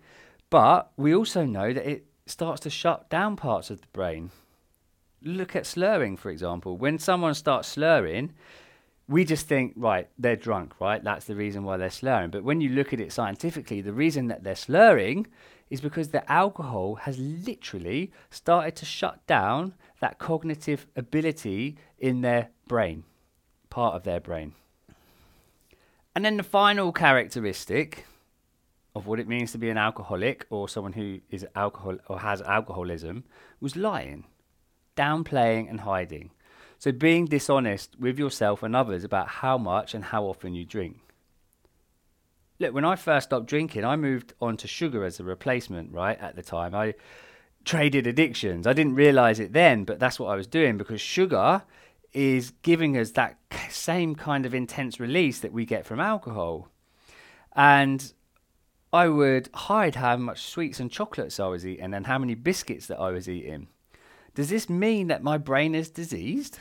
But 0.51 0.93
we 0.97 1.15
also 1.15 1.45
know 1.45 1.73
that 1.73 1.87
it 1.87 2.07
starts 2.27 2.61
to 2.61 2.71
shut 2.71 3.11
down 3.11 3.37
parts 3.37 3.69
of 3.71 3.81
the 3.81 3.87
brain. 3.93 4.31
Look 5.23 5.57
at 5.57 5.67
slurring, 5.67 6.17
for 6.17 6.31
example. 6.31 6.77
When 6.77 6.99
someone 6.99 7.35
starts 7.35 7.69
slurring, 7.69 8.35
we 9.09 9.25
just 9.25 9.47
think, 9.47 9.73
right, 9.77 10.09
they're 10.19 10.37
drunk, 10.37 10.81
right? 10.81 11.03
That's 11.03 11.25
the 11.25 11.35
reason 11.35 11.65
why 11.65 11.77
they're 11.77 11.91
slurring. 11.91 12.31
But 12.31 12.45
when 12.45 12.61
you 12.61 12.69
look 12.71 12.93
at 12.93 13.01
it 13.01 13.13
scientifically, 13.13 13.81
the 13.81 13.93
reason 13.93 14.29
that 14.29 14.45
they're 14.45 14.55
slurring 14.55 15.27
is 15.71 15.81
because 15.81 16.09
the 16.09 16.31
alcohol 16.31 16.97
has 16.97 17.19
literally 17.19 18.13
started 18.31 18.77
to 18.77 18.85
shut 18.85 19.27
down 19.27 19.75
that 20.01 20.19
cognitive 20.19 20.87
ability 20.95 21.77
in 21.99 22.21
their 22.21 22.51
brain, 22.67 23.05
part 23.71 23.95
of 23.95 24.05
their 24.05 24.21
brain. 24.21 24.53
And 26.15 26.25
then 26.25 26.37
the 26.37 26.43
final 26.43 26.93
characteristic 26.93 28.07
of 28.95 29.07
what 29.07 29.21
it 29.21 29.29
means 29.29 29.53
to 29.53 29.59
be 29.59 29.71
an 29.71 29.79
alcoholic 29.79 30.47
or 30.51 30.69
someone 30.69 30.93
who 30.93 31.21
is 31.31 31.47
alcohol 31.55 31.97
or 32.09 32.19
has 32.21 32.43
alcoholism 32.43 33.25
was 33.61 33.77
lying, 33.77 34.25
downplaying 34.99 35.71
and 35.71 35.81
hiding. 35.81 36.31
So 36.79 36.93
being 36.93 37.27
dishonest 37.27 37.99
with 37.99 38.19
yourself 38.19 38.63
and 38.63 38.75
others 38.75 39.05
about 39.05 39.29
how 39.29 39.57
much 39.57 39.95
and 39.95 40.05
how 40.05 40.25
often 40.25 40.55
you 40.55 40.65
drink. 40.65 40.97
Look, 42.61 42.75
when 42.75 42.85
I 42.85 42.97
first 42.97 43.29
stopped 43.29 43.47
drinking, 43.47 43.85
I 43.85 43.95
moved 43.97 44.35
on 44.41 44.57
to 44.59 44.69
sugar 44.69 45.05
as 45.05 45.21
a 45.21 45.25
replacement, 45.25 45.93
right? 45.93 46.19
At 46.21 46.35
the 46.35 46.43
time, 46.43 46.75
I 46.75 46.95
traded 47.65 48.07
addictions. 48.07 48.67
I 48.67 48.73
didn't 48.73 48.97
realize 48.97 49.39
it 49.39 49.53
then, 49.53 49.85
but 49.85 50.01
that's 50.01 50.19
what 50.19 50.29
I 50.29 50.37
was 50.37 50.47
doing 50.47 50.77
because 50.77 51.01
sugar 51.01 51.63
is 52.13 52.51
giving 52.63 52.97
us 52.97 53.13
that 53.13 53.39
same 53.71 54.15
kind 54.17 54.47
of 54.47 54.55
intense 54.55 54.99
release 54.99 55.39
that 55.41 55.53
we 55.53 55.65
get 55.65 55.87
from 55.87 56.01
alcohol. 56.01 56.69
And 57.55 58.13
I 58.93 59.09
would 59.09 59.51
hide 59.53 59.97
how 59.97 60.17
much 60.17 60.43
sweets 60.43 60.81
and 60.81 60.91
chocolates 60.91 61.39
I 61.39 61.47
was 61.47 61.67
eating 61.67 61.93
and 61.95 62.07
how 62.07 62.19
many 62.19 62.35
biscuits 62.35 62.87
that 62.87 62.99
I 62.99 63.11
was 63.11 63.29
eating. 63.29 63.69
Does 64.39 64.51
this 64.51 64.71
mean 64.71 65.09
that 65.09 65.25
my 65.25 65.37
brain 65.37 65.75
is 65.75 65.91
diseased? 65.91 66.61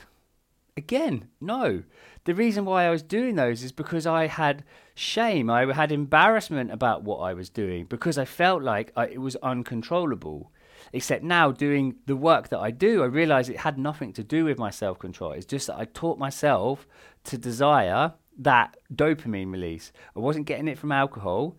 Again, 0.76 1.28
no. 1.40 1.84
The 2.24 2.34
reason 2.34 2.66
why 2.66 2.86
I 2.86 2.90
was 2.90 3.04
doing 3.04 3.36
those 3.36 3.62
is 3.62 3.72
because 3.72 4.08
I 4.08 4.26
had 4.26 4.64
shame. 4.96 5.48
I 5.52 5.72
had 5.72 5.92
embarrassment 5.92 6.72
about 6.72 7.04
what 7.04 7.20
I 7.20 7.36
was 7.36 7.52
doing 7.52 7.86
because 7.86 8.18
I 8.18 8.26
felt 8.26 8.64
like 8.64 8.92
I, 8.96 9.10
it 9.10 9.22
was 9.22 9.36
uncontrollable. 9.44 10.52
Except 10.92 11.24
now, 11.24 11.52
doing 11.52 11.98
the 12.08 12.16
work 12.16 12.50
that 12.50 12.58
I 12.58 12.72
do, 12.72 13.04
I 13.04 13.06
realize 13.06 13.48
it 13.48 13.58
had 13.58 13.78
nothing 13.78 14.12
to 14.14 14.24
do 14.24 14.46
with 14.46 14.58
my 14.58 14.72
self 14.72 14.98
control. 14.98 15.34
It's 15.34 15.46
just 15.46 15.68
that 15.68 15.78
I 15.78 15.86
taught 15.86 16.18
myself 16.18 16.88
to 17.26 17.38
desire 17.38 18.14
that 18.40 18.76
dopamine 18.92 19.52
release. 19.52 19.92
I 20.16 20.20
wasn't 20.20 20.48
getting 20.48 20.68
it 20.68 20.80
from 20.80 20.92
alcohol 20.92 21.56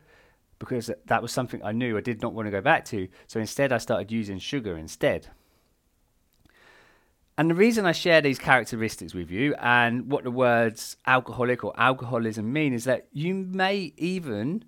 because 0.58 0.90
that 1.06 1.22
was 1.22 1.30
something 1.30 1.62
I 1.62 1.70
knew 1.70 1.96
I 1.96 2.00
did 2.00 2.22
not 2.22 2.34
want 2.34 2.46
to 2.48 2.50
go 2.50 2.60
back 2.60 2.84
to. 2.86 3.06
So 3.28 3.38
instead, 3.38 3.72
I 3.72 3.78
started 3.78 4.10
using 4.10 4.40
sugar 4.40 4.76
instead. 4.76 5.28
And 7.38 7.48
the 7.48 7.54
reason 7.54 7.86
I 7.86 7.92
share 7.92 8.20
these 8.20 8.40
characteristics 8.40 9.14
with 9.14 9.30
you 9.30 9.54
and 9.60 10.10
what 10.10 10.24
the 10.24 10.30
words 10.32 10.96
alcoholic 11.06 11.62
or 11.62 11.72
alcoholism 11.78 12.52
mean 12.52 12.72
is 12.72 12.82
that 12.82 13.06
you 13.12 13.32
may 13.32 13.92
even 13.96 14.64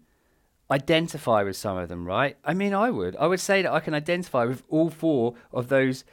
identify 0.71 1.43
with 1.43 1.57
some 1.57 1.77
of 1.77 1.89
them, 1.89 2.07
right? 2.07 2.37
I 2.45 2.55
mean, 2.55 2.73
I 2.73 2.93
would. 2.93 3.17
I 3.17 3.27
would 3.27 3.41
say 3.41 3.61
that 3.63 3.73
I 3.73 3.81
can 3.81 3.93
identify 3.93 4.45
with 4.45 4.63
all 4.69 4.89
four 4.89 5.35
of 5.53 5.67
those 5.67 6.05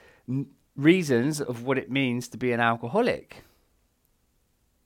reasons 0.76 1.40
of 1.40 1.64
what 1.64 1.78
it 1.78 1.92
means 1.92 2.28
to 2.30 2.38
be 2.38 2.52
an 2.52 2.60
alcoholic. 2.60 3.44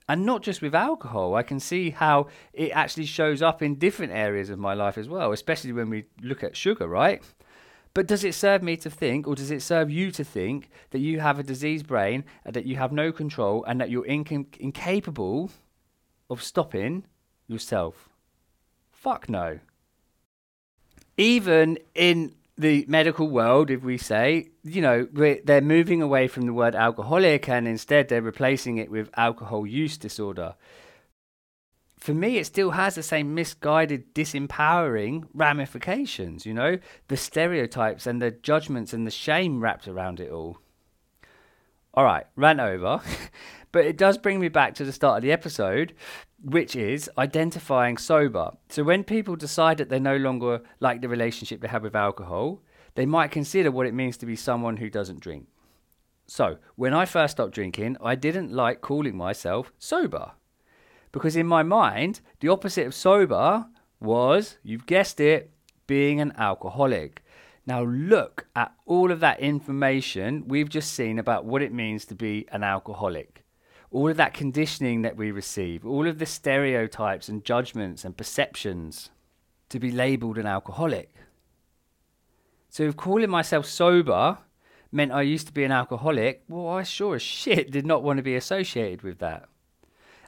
And 0.09 0.25
not 0.25 0.43
just 0.43 0.61
with 0.61 0.75
alcohol, 0.75 1.35
I 1.35 1.43
can 1.43 1.61
see 1.61 1.91
how 1.91 2.27
it 2.51 2.71
actually 2.71 3.05
shows 3.05 3.41
up 3.41 3.61
in 3.61 3.75
different 3.75 4.11
areas 4.11 4.49
of 4.49 4.59
my 4.59 4.73
life 4.73 4.97
as 4.97 5.07
well, 5.07 5.31
especially 5.31 5.71
when 5.71 5.89
we 5.89 6.03
look 6.21 6.43
at 6.43 6.57
sugar, 6.57 6.85
right? 6.85 7.23
But 7.93 8.07
does 8.07 8.23
it 8.23 8.33
serve 8.33 8.63
me 8.63 8.77
to 8.77 8.89
think, 8.89 9.27
or 9.27 9.35
does 9.35 9.51
it 9.51 9.61
serve 9.61 9.89
you 9.89 10.11
to 10.11 10.23
think 10.23 10.69
that 10.91 10.99
you 10.99 11.19
have 11.19 11.39
a 11.39 11.43
diseased 11.43 11.87
brain, 11.87 12.23
that 12.45 12.65
you 12.65 12.77
have 12.77 12.91
no 12.91 13.11
control, 13.11 13.65
and 13.65 13.81
that 13.81 13.89
you're 13.89 14.05
inc- 14.05 14.57
incapable 14.57 15.51
of 16.29 16.41
stopping 16.41 17.03
yourself? 17.47 18.09
Fuck 18.91 19.29
no. 19.29 19.59
Even 21.17 21.77
in 21.93 22.33
the 22.57 22.85
medical 22.87 23.27
world, 23.27 23.69
if 23.69 23.83
we 23.83 23.97
say, 23.97 24.49
you 24.63 24.81
know, 24.81 25.07
they're 25.43 25.61
moving 25.61 26.01
away 26.01 26.27
from 26.27 26.45
the 26.45 26.53
word 26.53 26.75
alcoholic 26.75 27.49
and 27.49 27.67
instead 27.67 28.07
they're 28.07 28.21
replacing 28.21 28.77
it 28.77 28.89
with 28.89 29.09
alcohol 29.17 29.65
use 29.65 29.97
disorder. 29.97 30.55
For 32.01 32.15
me, 32.15 32.37
it 32.39 32.45
still 32.45 32.71
has 32.71 32.95
the 32.95 33.03
same 33.03 33.35
misguided, 33.35 34.15
disempowering 34.15 35.25
ramifications, 35.35 36.47
you 36.47 36.53
know, 36.53 36.79
the 37.09 37.15
stereotypes 37.15 38.07
and 38.07 38.19
the 38.19 38.31
judgments 38.31 38.91
and 38.91 39.05
the 39.05 39.11
shame 39.11 39.61
wrapped 39.61 39.87
around 39.87 40.19
it 40.19 40.31
all. 40.31 40.57
All 41.93 42.03
right, 42.03 42.25
rant 42.35 42.59
over. 42.59 43.01
but 43.71 43.85
it 43.85 43.97
does 43.97 44.17
bring 44.17 44.39
me 44.39 44.49
back 44.49 44.73
to 44.75 44.83
the 44.83 44.91
start 44.91 45.17
of 45.17 45.21
the 45.21 45.31
episode 45.31 45.93
which 46.43 46.75
is 46.75 47.07
identifying 47.19 47.97
sober. 47.97 48.49
So 48.69 48.83
when 48.83 49.03
people 49.03 49.35
decide 49.35 49.77
that 49.77 49.89
they 49.89 49.99
no 49.99 50.17
longer 50.17 50.61
like 50.79 51.01
the 51.01 51.07
relationship 51.07 51.61
they 51.61 51.67
have 51.67 51.83
with 51.83 51.95
alcohol, 51.95 52.63
they 52.95 53.05
might 53.05 53.29
consider 53.29 53.69
what 53.69 53.85
it 53.85 53.93
means 53.93 54.17
to 54.17 54.25
be 54.25 54.35
someone 54.35 54.77
who 54.77 54.89
doesn't 54.89 55.19
drink. 55.19 55.45
So 56.25 56.57
when 56.75 56.95
I 56.95 57.05
first 57.05 57.33
stopped 57.33 57.53
drinking, 57.53 57.97
I 58.01 58.15
didn't 58.15 58.51
like 58.51 58.81
calling 58.81 59.15
myself 59.15 59.71
sober. 59.77 60.31
Because 61.11 61.35
in 61.35 61.47
my 61.47 61.63
mind, 61.63 62.21
the 62.39 62.49
opposite 62.49 62.87
of 62.87 62.93
sober 62.93 63.65
was, 63.99 64.57
you've 64.63 64.85
guessed 64.85 65.19
it, 65.19 65.51
being 65.87 66.21
an 66.21 66.33
alcoholic. 66.37 67.23
Now, 67.65 67.83
look 67.83 68.47
at 68.55 68.73
all 68.85 69.11
of 69.11 69.19
that 69.19 69.39
information 69.39 70.47
we've 70.47 70.69
just 70.69 70.93
seen 70.93 71.19
about 71.19 71.45
what 71.45 71.61
it 71.61 71.73
means 71.73 72.05
to 72.05 72.15
be 72.15 72.47
an 72.51 72.63
alcoholic 72.63 73.41
all 73.91 74.09
of 74.09 74.17
that 74.17 74.33
conditioning 74.33 75.01
that 75.01 75.17
we 75.17 75.31
receive, 75.31 75.85
all 75.85 76.07
of 76.07 76.17
the 76.17 76.25
stereotypes 76.25 77.27
and 77.27 77.43
judgments 77.43 78.05
and 78.05 78.15
perceptions 78.15 79.11
to 79.69 79.79
be 79.79 79.91
labeled 79.91 80.37
an 80.37 80.45
alcoholic. 80.45 81.13
So 82.69 82.83
if 82.83 82.95
calling 82.95 83.29
myself 83.29 83.65
sober 83.65 84.37
meant 84.93 85.11
I 85.11 85.23
used 85.23 85.47
to 85.47 85.53
be 85.53 85.65
an 85.65 85.73
alcoholic, 85.73 86.43
well, 86.47 86.69
I 86.69 86.83
sure 86.83 87.15
as 87.15 87.21
shit 87.21 87.69
did 87.69 87.85
not 87.85 88.01
want 88.01 88.17
to 88.17 88.23
be 88.23 88.35
associated 88.35 89.01
with 89.01 89.19
that. 89.19 89.49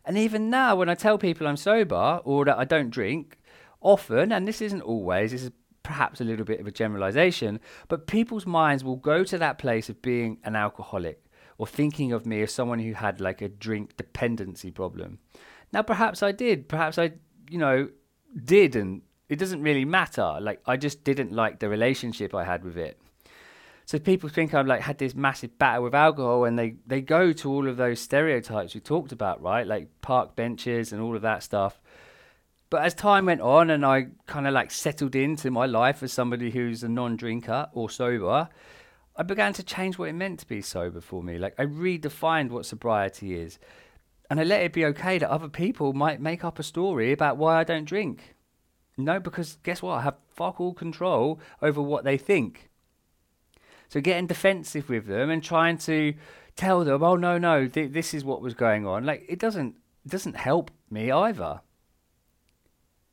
And 0.06 0.18
even 0.18 0.50
now, 0.50 0.76
when 0.76 0.90
I 0.90 0.96
tell 0.96 1.18
people 1.18 1.48
I'm 1.48 1.58
sober 1.58 2.22
or 2.24 2.46
that 2.46 2.58
I 2.58 2.66
don't 2.66 2.90
drink, 2.90 3.38
often, 3.82 4.32
and 4.32 4.48
this 4.48 4.62
isn't 4.62 4.82
always, 4.82 5.32
this 5.32 5.44
is 5.44 5.52
perhaps 5.84 6.22
a 6.22 6.24
little 6.24 6.46
bit 6.46 6.60
of 6.60 6.68
a 6.68 6.72
generalization, 6.72 7.60
but 7.88 8.08
people's 8.08 8.46
minds 8.46 8.84
will 8.84 8.96
go 8.96 9.24
to 9.24 9.38
that 9.38 9.58
place 9.58 9.90
of 9.90 10.02
being 10.02 10.38
an 10.44 10.56
alcoholic 10.56 11.24
or 11.58 11.68
thinking 11.68 12.12
of 12.12 12.26
me 12.26 12.42
as 12.42 12.54
someone 12.54 12.80
who 12.80 12.94
had 12.94 13.22
like 13.22 13.42
a 13.42 13.50
drink 13.50 13.96
dependency 13.98 14.72
problem. 14.72 15.20
Now, 15.72 15.82
perhaps 15.82 16.24
I 16.24 16.32
did. 16.32 16.70
Perhaps 16.70 16.98
I, 16.98 17.14
you 17.50 17.58
know, 17.58 17.90
did, 18.44 18.76
and 18.76 19.02
it 19.30 19.38
doesn't 19.38 19.62
really 19.62 19.86
matter. 19.86 20.38
Like, 20.42 20.62
I 20.66 20.78
just 20.78 21.04
didn't 21.04 21.32
like 21.32 21.60
the 21.60 21.70
relationship 21.70 22.34
I 22.34 22.44
had 22.44 22.64
with 22.64 22.78
it. 22.78 23.00
So 23.86 24.00
people 24.00 24.30
think 24.30 24.54
I've 24.54 24.68
like 24.68 24.82
had 24.82 24.98
this 24.98 25.14
massive 25.14 25.58
battle 25.58 25.84
with 25.84 25.96
alcohol, 25.96 26.46
and 26.46 26.58
they 26.58 26.76
they 26.88 27.02
go 27.02 27.34
to 27.34 27.52
all 27.52 27.68
of 27.68 27.78
those 27.78 28.00
stereotypes 28.00 28.74
we 28.74 28.82
talked 28.82 29.12
about, 29.12 29.42
right? 29.42 29.68
Like 29.68 29.90
park 30.02 30.36
benches 30.36 30.94
and 30.94 31.02
all 31.02 31.16
of 31.16 31.22
that 31.22 31.44
stuff. 31.44 31.82
But 32.70 32.84
as 32.84 32.94
time 32.96 33.28
went 33.28 33.42
on, 33.42 33.70
and 33.70 33.86
I 33.86 34.08
kind 34.26 34.48
of 34.48 34.54
like 34.54 34.72
settled 34.72 35.16
into 35.16 35.52
my 35.52 35.66
life 35.66 36.02
as 36.02 36.12
somebody 36.12 36.50
who's 36.50 36.82
a 36.82 36.90
non-drinker 36.90 37.68
or 37.74 37.90
sober, 37.90 38.50
I 39.16 39.24
began 39.24 39.54
to 39.54 39.64
change 39.64 40.00
what 40.00 40.10
it 40.10 40.14
meant 40.14 40.40
to 40.40 40.48
be 40.48 40.62
sober 40.62 41.00
for 41.02 41.22
me. 41.22 41.38
Like 41.38 41.54
I 41.60 41.66
redefined 41.66 42.50
what 42.50 42.66
sobriety 42.66 43.36
is. 43.36 43.60
And 44.30 44.40
I 44.40 44.44
let 44.44 44.64
it 44.64 44.74
be 44.74 44.86
okay 44.86 45.20
that 45.20 45.30
other 45.30 45.50
people 45.50 45.94
might 45.94 46.20
make 46.20 46.44
up 46.44 46.58
a 46.58 46.64
story 46.64 47.12
about 47.12 47.38
why 47.38 47.60
I 47.60 47.64
don't 47.64 47.86
drink. 47.86 48.36
No, 48.98 49.20
because 49.20 49.58
guess 49.62 49.82
what? 49.82 50.00
I 50.00 50.02
have 50.02 50.16
fuck 50.30 50.60
all 50.60 50.74
control 50.74 51.40
over 51.62 51.82
what 51.82 52.04
they 52.04 52.18
think. 52.18 52.70
So 53.90 54.02
getting 54.02 54.28
defensive 54.28 54.90
with 54.90 55.08
them 55.08 55.30
and 55.30 55.44
trying 55.44 55.78
to 55.80 56.14
tell 56.56 56.84
them, 56.84 57.04
oh 57.04 57.16
no, 57.16 57.38
no, 57.38 57.68
th- 57.68 57.92
this 57.92 58.14
is 58.14 58.24
what 58.24 58.42
was 58.42 58.54
going 58.54 58.86
on. 58.86 59.06
Like 59.06 59.26
it 59.28 59.40
doesn't 59.40 59.76
it 60.06 60.12
doesn't 60.12 60.36
help 60.36 60.72
me 60.90 61.12
either. 61.12 61.62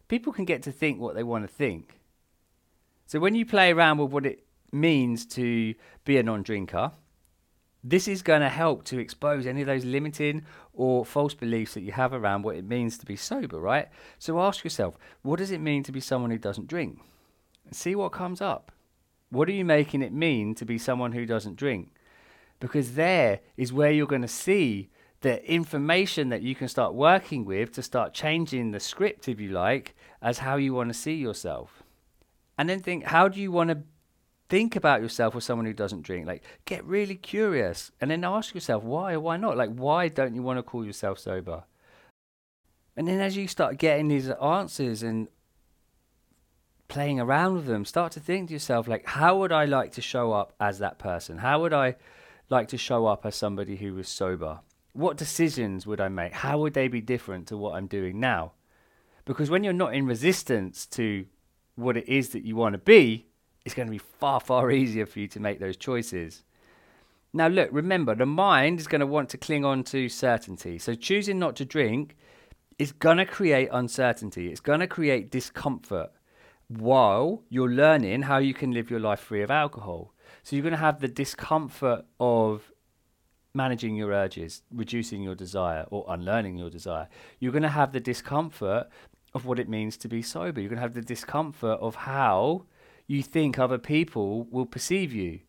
People 0.09 0.33
can 0.33 0.44
get 0.44 0.62
to 0.64 0.72
think 0.72 1.00
what 1.00 1.14
they 1.14 1.22
want 1.22 1.44
to 1.44 1.48
think. 1.48 2.00
So 3.06 3.20
when 3.20 3.35
you 3.35 3.46
play 3.46 3.72
around 3.72 3.98
with 3.98 4.11
what 4.11 4.26
it 4.26 4.44
means 4.72 5.26
to 5.26 5.74
be 6.04 6.16
a 6.18 6.22
non 6.22 6.42
drinker, 6.42 6.92
this 7.83 8.06
is 8.06 8.22
going 8.22 8.42
to 8.42 8.48
help 8.48 8.85
to 8.85 8.98
expose 8.98 9.46
any 9.46 9.62
of 9.62 9.66
those 9.66 9.85
limiting 9.85 10.44
or 10.74 11.04
false 11.04 11.35
beliefs 11.35 11.74
that 11.74 11.80
you 11.80 11.92
have 11.92 12.12
around 12.12 12.42
what 12.42 12.56
it 12.56 12.64
means 12.64 12.98
to 12.98 13.06
be 13.06 13.16
sober, 13.16 13.59
right? 13.59 13.88
So 14.18 14.40
ask 14.40 14.64
yourself, 14.64 14.96
what 15.22 15.38
does 15.38 15.50
it 15.50 15.61
mean 15.61 15.83
to 15.85 15.92
be 15.92 16.00
someone 16.00 16.30
who 16.30 16.38
doesn't 16.38 16.68
drink? 16.68 17.00
And 17.64 17.74
see 17.74 17.94
what 17.94 18.12
comes 18.12 18.40
up. 18.40 18.72
What 19.31 19.49
are 19.49 19.53
you 19.53 19.64
making 19.64 20.03
it 20.03 20.12
mean 20.12 20.55
to 20.57 20.64
be 20.64 20.79
someone 20.79 21.12
who 21.12 21.27
doesn't 21.27 21.57
drink? 21.57 21.93
Because 22.59 22.95
there 22.95 23.40
is 23.57 23.73
where 23.73 23.90
you're 23.90 24.07
going 24.07 24.23
to 24.23 24.29
see 24.29 24.90
the 25.21 25.45
information 25.51 26.31
that 26.31 26.43
you 26.43 26.55
can 26.55 26.69
start 26.69 26.95
working 26.95 27.45
with 27.45 27.73
to 27.73 27.83
start 27.83 28.14
changing 28.14 28.71
the 28.71 28.81
script, 28.81 29.29
if 29.29 29.40
you 29.40 29.51
like, 29.51 29.95
as 30.21 30.38
how 30.38 30.57
you 30.57 30.75
want 30.75 30.90
to 30.90 30.95
see 30.95 31.14
yourself. 31.14 31.83
And 32.59 32.69
then 32.69 32.81
think, 32.81 33.05
how 33.05 33.29
do 33.29 33.40
you 33.40 33.53
want 33.53 33.71
to 33.71 33.83
think 34.51 34.75
about 34.75 35.01
yourself 35.01 35.35
as 35.37 35.45
someone 35.45 35.64
who 35.64 35.73
doesn't 35.73 36.03
drink. 36.03 36.27
Like, 36.27 36.43
get 36.66 36.85
really 36.85 37.14
curious 37.14 37.93
and 38.01 38.11
then 38.11 38.25
ask 38.25 38.53
yourself 38.53 38.83
why 38.83 39.14
or 39.14 39.21
why 39.21 39.37
not. 39.37 39.57
Like, 39.57 39.71
why 39.71 40.09
don't 40.09 40.35
you 40.35 40.43
want 40.43 40.59
to 40.59 40.62
call 40.62 40.85
yourself 40.85 41.21
sober? 41.21 41.64
And 42.97 43.07
then 43.09 43.21
as 43.21 43.37
you 43.37 43.47
start 43.47 43.79
getting 43.79 44.09
these 44.09 44.29
answers 44.29 45.03
and 45.03 45.29
playing 46.90 47.20
around 47.20 47.55
with 47.55 47.66
them, 47.66 47.85
start 47.85 48.12
to 48.12 48.20
think 48.20 48.48
to 48.48 48.53
yourself, 48.53 48.87
like, 48.87 49.07
how 49.07 49.38
would 49.38 49.53
I 49.53 49.64
like 49.64 49.92
to 49.92 50.03
show 50.03 50.33
up 50.33 50.53
as 50.61 50.81
that 50.81 50.98
person? 50.98 51.38
How 51.38 51.61
would 51.62 51.72
I 51.72 51.96
like 52.50 52.68
to 52.68 52.76
show 52.76 53.07
up 53.07 53.24
as 53.24 53.37
somebody 53.37 53.76
who 53.76 53.94
was 53.94 54.09
sober? 54.09 54.61
What 54.92 55.16
decisions 55.16 55.87
would 55.87 56.00
I 56.00 56.09
make? 56.09 56.33
How 56.33 56.59
would 56.59 56.74
they 56.74 56.88
be 56.88 57.00
different 57.00 57.46
to 57.48 57.57
what 57.57 57.76
I'm 57.76 57.87
doing 57.87 58.18
now? 58.20 58.53
Because 59.24 59.48
when 59.48 59.62
you're 59.62 59.72
not 59.72 59.94
in 59.94 60.05
resistance 60.05 60.85
to 60.87 61.24
what 61.76 61.96
it 61.96 62.09
is 62.09 62.31
that 62.31 62.44
you 62.44 62.57
want 62.57 62.74
to 62.74 62.79
be, 62.79 63.26
it's 63.64 63.74
going 63.74 63.87
to 63.87 63.92
be 63.92 63.98
far, 63.98 64.40
far 64.40 64.70
easier 64.70 65.07
for 65.07 65.20
you 65.20 65.29
to 65.29 65.40
make 65.40 65.61
those 65.61 65.76
choices. 65.76 66.42
Now, 67.33 67.46
look, 67.46 67.68
remember, 67.70 68.16
the 68.16 68.26
mind 68.26 68.81
is 68.81 68.88
going 68.88 69.00
to 69.00 69.07
want 69.07 69.29
to 69.31 69.38
cling 69.38 69.64
on 69.64 69.85
to 69.85 70.09
certainty. 70.09 70.79
So, 70.79 70.94
choosing 70.94 71.38
not 71.38 71.55
to 71.57 71.64
drink 71.64 72.16
is 72.79 72.90
going 72.90 73.18
to 73.18 73.26
create 73.26 73.68
uncertainty, 73.70 74.48
it's 74.48 74.61
going 74.61 74.81
to 74.81 74.88
create 74.88 75.31
discomfort 75.31 76.11
while 76.70 77.42
you're 77.48 77.70
learning 77.70 78.22
how 78.22 78.38
you 78.38 78.54
can 78.54 78.70
live 78.70 78.90
your 78.90 79.00
life 79.00 79.20
free 79.20 79.42
of 79.42 79.50
alcohol. 79.50 80.14
So, 80.42 80.54
you're 80.54 80.62
going 80.62 80.72
to 80.72 80.78
have 80.78 81.00
the 81.00 81.09
discomfort 81.09 82.04
of 82.18 82.72
managing 83.52 83.96
your 83.96 84.12
urges, 84.12 84.62
reducing 84.72 85.22
your 85.22 85.35
desire, 85.35 85.85
or 85.90 86.04
unlearning 86.09 86.56
your 86.56 86.70
desire. 86.70 87.09
You're 87.40 87.52
going 87.52 87.62
to 87.62 87.68
have 87.68 87.92
the 87.92 88.00
discomfort 88.00 88.88
of 89.35 89.44
what 89.44 89.59
it 89.59 89.68
means 89.68 89.96
to 89.98 90.09
be 90.09 90.22
sober. 90.22 90.61
You're 90.61 90.70
going 90.70 90.78
to 90.78 90.83
have 90.83 90.94
the 90.94 91.02
discomfort 91.02 91.78
of 91.80 91.94
how 91.94 92.66
you 93.06 93.22
think 93.22 93.59
other 93.59 93.78
people 93.78 94.44
will 94.50 94.66
perceive 94.66 95.12
you. 95.12 95.40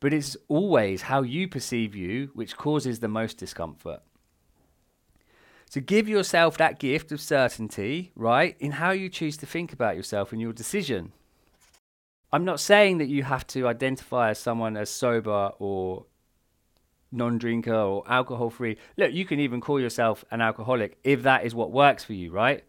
But 0.00 0.12
it's 0.12 0.36
always 0.46 1.02
how 1.02 1.22
you 1.22 1.48
perceive 1.48 1.94
you 1.94 2.30
which 2.34 2.56
causes 2.56 3.00
the 3.00 3.08
most 3.08 3.38
discomfort. 3.38 4.02
So 5.68 5.80
give 5.80 6.08
yourself 6.08 6.56
that 6.56 6.78
gift 6.78 7.12
of 7.12 7.20
certainty, 7.20 8.12
right, 8.16 8.56
in 8.58 8.72
how 8.72 8.90
you 8.90 9.08
choose 9.08 9.36
to 9.38 9.46
think 9.46 9.72
about 9.72 9.96
yourself 9.96 10.32
and 10.32 10.40
your 10.40 10.52
decision. 10.52 11.12
I'm 12.32 12.44
not 12.44 12.60
saying 12.60 12.98
that 12.98 13.08
you 13.08 13.22
have 13.22 13.46
to 13.48 13.66
identify 13.66 14.30
as 14.30 14.38
someone 14.38 14.76
as 14.76 14.90
sober 14.90 15.50
or 15.58 16.06
non 17.10 17.38
drinker 17.38 17.74
or 17.74 18.04
alcohol 18.06 18.50
free. 18.50 18.76
Look, 18.96 19.12
you 19.12 19.24
can 19.24 19.40
even 19.40 19.60
call 19.60 19.80
yourself 19.80 20.24
an 20.30 20.40
alcoholic 20.40 20.98
if 21.04 21.22
that 21.22 21.44
is 21.44 21.54
what 21.54 21.72
works 21.72 22.04
for 22.04 22.12
you, 22.12 22.30
right? 22.30 22.64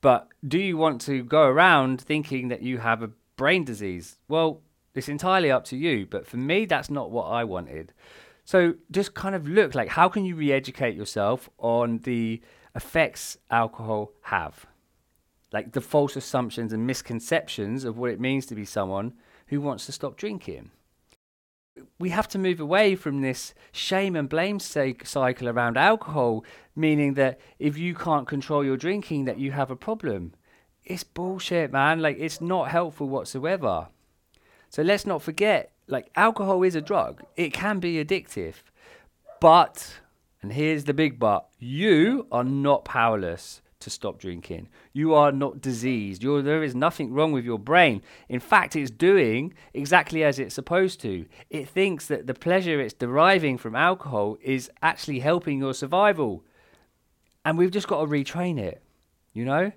But 0.00 0.28
do 0.46 0.58
you 0.58 0.76
want 0.76 1.00
to 1.02 1.22
go 1.22 1.42
around 1.42 2.00
thinking 2.00 2.48
that 2.48 2.62
you 2.62 2.78
have 2.78 3.02
a 3.02 3.10
brain 3.36 3.64
disease. 3.64 4.18
Well, 4.28 4.60
it's 4.94 5.08
entirely 5.08 5.50
up 5.50 5.64
to 5.64 5.76
you, 5.76 6.06
but 6.06 6.26
for 6.26 6.36
me, 6.36 6.64
that's 6.64 6.90
not 6.90 7.10
what 7.10 7.24
I 7.24 7.44
wanted. 7.44 7.92
So 8.44 8.74
just 8.90 9.14
kind 9.14 9.34
of 9.34 9.48
look 9.48 9.74
like 9.74 9.88
how 9.88 10.08
can 10.08 10.24
you 10.24 10.34
re-educate 10.34 10.96
yourself 10.96 11.48
on 11.58 11.98
the 11.98 12.42
effects 12.74 13.36
alcohol 13.50 14.12
have, 14.22 14.66
like 15.52 15.72
the 15.72 15.80
false 15.80 16.16
assumptions 16.16 16.72
and 16.72 16.86
misconceptions 16.86 17.84
of 17.84 17.98
what 17.98 18.10
it 18.10 18.20
means 18.20 18.46
to 18.46 18.54
be 18.54 18.64
someone 18.64 19.14
who 19.46 19.60
wants 19.60 19.86
to 19.86 19.92
stop 19.92 20.16
drinking. 20.16 20.70
we 21.98 22.10
have 22.10 22.28
to 22.28 22.38
move 22.38 22.60
away 22.60 22.94
from 22.94 23.20
this 23.20 23.54
shame 23.70 24.16
and 24.16 24.28
blame 24.28 24.58
cycle 24.60 25.48
around 25.48 25.76
alcohol, 25.76 26.44
meaning 26.74 27.14
that 27.14 27.40
if 27.58 27.78
you 27.78 27.94
can't 27.94 28.28
control 28.28 28.64
your 28.64 28.76
drinking, 28.76 29.24
that 29.24 29.38
you 29.38 29.52
have 29.52 29.70
a 29.70 29.76
problem. 29.76 30.34
It's 30.84 31.04
bullshit, 31.04 31.72
man. 31.72 32.00
Like, 32.00 32.16
it's 32.18 32.40
not 32.40 32.68
helpful 32.68 33.08
whatsoever. 33.08 33.88
So 34.72 34.80
let's 34.80 35.04
not 35.04 35.20
forget, 35.20 35.70
like, 35.86 36.10
alcohol 36.16 36.62
is 36.62 36.74
a 36.74 36.80
drug. 36.80 37.22
It 37.36 37.52
can 37.52 37.78
be 37.78 38.02
addictive. 38.02 38.54
But, 39.38 40.00
and 40.40 40.50
here's 40.50 40.84
the 40.84 40.94
big 40.94 41.18
but, 41.18 41.46
you 41.58 42.26
are 42.32 42.42
not 42.42 42.86
powerless 42.86 43.60
to 43.80 43.90
stop 43.90 44.18
drinking. 44.18 44.70
You 44.94 45.12
are 45.12 45.30
not 45.30 45.60
diseased. 45.60 46.22
You're, 46.22 46.40
there 46.40 46.62
is 46.62 46.74
nothing 46.74 47.12
wrong 47.12 47.32
with 47.32 47.44
your 47.44 47.58
brain. 47.58 48.00
In 48.30 48.40
fact, 48.40 48.74
it's 48.74 48.90
doing 48.90 49.52
exactly 49.74 50.24
as 50.24 50.38
it's 50.38 50.54
supposed 50.54 51.02
to. 51.02 51.26
It 51.50 51.68
thinks 51.68 52.06
that 52.06 52.26
the 52.26 52.32
pleasure 52.32 52.80
it's 52.80 52.94
deriving 52.94 53.58
from 53.58 53.76
alcohol 53.76 54.38
is 54.40 54.70
actually 54.80 55.18
helping 55.18 55.58
your 55.58 55.74
survival. 55.74 56.44
And 57.44 57.58
we've 57.58 57.70
just 57.70 57.88
got 57.88 58.00
to 58.00 58.06
retrain 58.06 58.58
it, 58.58 58.82
you 59.34 59.44
know? 59.44 59.72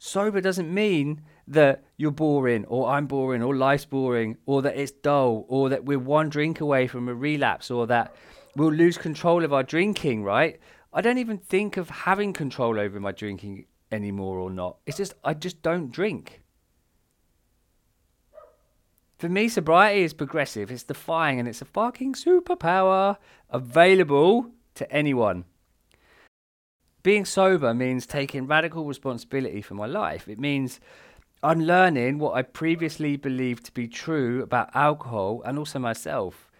Sober 0.00 0.40
doesn't 0.40 0.74
mean 0.74 1.22
that 1.46 1.84
you're 1.96 2.10
boring 2.10 2.64
or 2.66 2.88
I'm 2.88 3.06
boring 3.06 3.42
or 3.42 3.54
life's 3.54 3.84
boring 3.84 4.36
or 4.46 4.62
that 4.62 4.76
it's 4.76 4.92
dull 4.92 5.44
or 5.48 5.68
that 5.68 5.84
we're 5.84 5.98
one 5.98 6.28
drink 6.28 6.60
away 6.60 6.86
from 6.86 7.08
a 7.08 7.14
relapse 7.14 7.70
or 7.70 7.86
that 7.88 8.14
we'll 8.56 8.72
lose 8.72 8.96
control 8.96 9.44
of 9.44 9.52
our 9.52 9.62
drinking, 9.62 10.22
right? 10.24 10.58
I 10.92 11.00
don't 11.00 11.18
even 11.18 11.38
think 11.38 11.76
of 11.76 11.90
having 11.90 12.32
control 12.32 12.78
over 12.78 13.00
my 13.00 13.12
drinking 13.12 13.66
anymore 13.90 14.38
or 14.38 14.50
not. 14.50 14.76
It's 14.86 14.96
just, 14.96 15.14
I 15.24 15.34
just 15.34 15.62
don't 15.62 15.90
drink. 15.90 16.42
For 19.18 19.28
me, 19.28 19.48
sobriety 19.48 20.02
is 20.02 20.12
progressive, 20.12 20.70
it's 20.70 20.82
defying, 20.82 21.38
and 21.38 21.48
it's 21.48 21.62
a 21.62 21.66
fucking 21.66 22.14
superpower 22.14 23.16
available 23.48 24.50
to 24.74 24.90
anyone. 24.92 25.44
Being 27.02 27.24
sober 27.24 27.74
means 27.74 28.06
taking 28.06 28.46
radical 28.46 28.86
responsibility 28.86 29.62
for 29.62 29.74
my 29.74 29.86
life. 29.86 30.26
It 30.28 30.38
means 30.38 30.80
unlearning 31.44 32.18
what 32.18 32.34
I 32.34 32.42
previously 32.42 33.16
believed 33.16 33.66
to 33.66 33.72
be 33.72 33.86
true 33.86 34.42
about 34.42 34.74
alcohol 34.74 35.42
and 35.44 35.58
also 35.58 35.78
myself. 35.78 36.50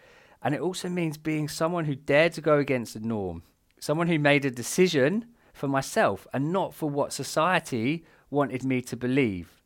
And 0.42 0.54
it 0.54 0.60
also 0.60 0.88
means 0.90 1.16
being 1.16 1.48
someone 1.48 1.86
who 1.86 1.94
dared 1.94 2.34
to 2.34 2.42
go 2.42 2.58
against 2.58 2.92
the 2.94 3.00
norm, 3.00 3.42
someone 3.80 4.08
who 4.08 4.18
made 4.18 4.44
a 4.44 4.50
decision 4.50 5.24
for 5.54 5.68
myself 5.68 6.26
and 6.34 6.52
not 6.52 6.74
for 6.74 6.90
what 6.90 7.12
society 7.12 8.04
wanted 8.30 8.62
me 8.62 8.82
to 8.82 8.96
believe, 8.96 9.62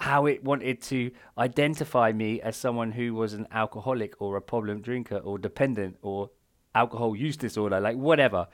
how 0.00 0.26
it 0.26 0.42
wanted 0.42 0.82
to 0.82 1.12
identify 1.38 2.10
me 2.10 2.40
as 2.40 2.56
someone 2.56 2.92
who 2.92 3.14
was 3.14 3.34
an 3.34 3.46
alcoholic 3.52 4.20
or 4.20 4.36
a 4.36 4.42
problem 4.42 4.80
drinker 4.80 5.18
or 5.18 5.38
dependent 5.38 5.96
or 6.02 6.30
alcohol 6.74 7.14
use 7.14 7.36
disorder, 7.36 7.80
like 7.80 7.96
whatever. 7.96 8.48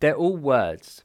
They're 0.00 0.16
all 0.16 0.36
words. 0.36 1.04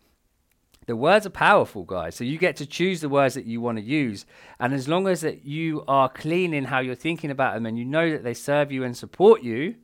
The 0.85 0.95
words 0.95 1.25
are 1.25 1.31
powerful, 1.31 1.83
guys. 1.83 2.15
So 2.15 2.23
you 2.23 2.37
get 2.37 2.55
to 2.57 2.65
choose 2.65 3.01
the 3.01 3.09
words 3.09 3.33
that 3.35 3.45
you 3.45 3.59
want 3.59 3.77
to 3.77 3.83
use. 3.83 4.25
And 4.59 4.73
as 4.73 4.87
long 4.87 5.07
as 5.07 5.21
that 5.21 5.45
you 5.45 5.83
are 5.87 6.09
clean 6.09 6.53
in 6.53 6.65
how 6.65 6.79
you're 6.79 6.95
thinking 6.95 7.31
about 7.31 7.55
them 7.55 7.65
and 7.65 7.77
you 7.77 7.85
know 7.85 8.11
that 8.11 8.23
they 8.23 8.33
serve 8.35 8.71
you 8.71 8.83
and 8.83 8.95
support 8.95 9.41
you, 9.41 9.75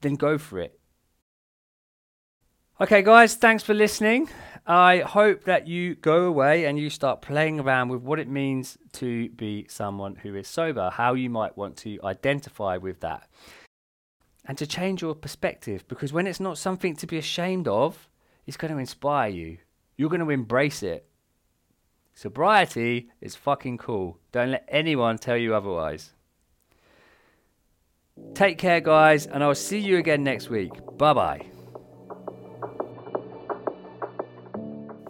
then 0.00 0.14
go 0.14 0.38
for 0.38 0.60
it. 0.60 0.78
Okay, 2.80 3.02
guys, 3.02 3.36
thanks 3.36 3.62
for 3.62 3.74
listening. 3.74 4.28
I 4.66 4.98
hope 4.98 5.44
that 5.44 5.68
you 5.68 5.94
go 5.94 6.24
away 6.24 6.64
and 6.64 6.78
you 6.78 6.90
start 6.90 7.22
playing 7.22 7.60
around 7.60 7.88
with 7.90 8.02
what 8.02 8.18
it 8.18 8.28
means 8.28 8.78
to 8.94 9.28
be 9.30 9.66
someone 9.68 10.16
who 10.16 10.34
is 10.34 10.48
sober, 10.48 10.90
how 10.90 11.14
you 11.14 11.30
might 11.30 11.56
want 11.56 11.76
to 11.78 11.98
identify 12.02 12.76
with 12.76 13.00
that, 13.00 13.28
and 14.46 14.58
to 14.58 14.66
change 14.66 15.02
your 15.02 15.14
perspective 15.14 15.86
because 15.86 16.12
when 16.12 16.26
it's 16.26 16.40
not 16.40 16.58
something 16.58 16.96
to 16.96 17.06
be 17.06 17.18
ashamed 17.18 17.68
of, 17.68 18.08
it's 18.46 18.56
going 18.56 18.72
to 18.72 18.78
inspire 18.78 19.28
you. 19.28 19.58
You're 19.96 20.08
going 20.08 20.20
to 20.20 20.30
embrace 20.30 20.82
it. 20.82 21.06
Sobriety 22.14 23.10
is 23.20 23.34
fucking 23.34 23.78
cool. 23.78 24.18
Don't 24.32 24.52
let 24.52 24.64
anyone 24.68 25.18
tell 25.18 25.36
you 25.36 25.54
otherwise. 25.54 26.12
Take 28.34 28.58
care, 28.58 28.80
guys, 28.80 29.26
and 29.26 29.42
I'll 29.42 29.54
see 29.54 29.78
you 29.78 29.98
again 29.98 30.22
next 30.22 30.48
week. 30.48 30.70
Bye 30.96 31.12
bye. 31.12 31.46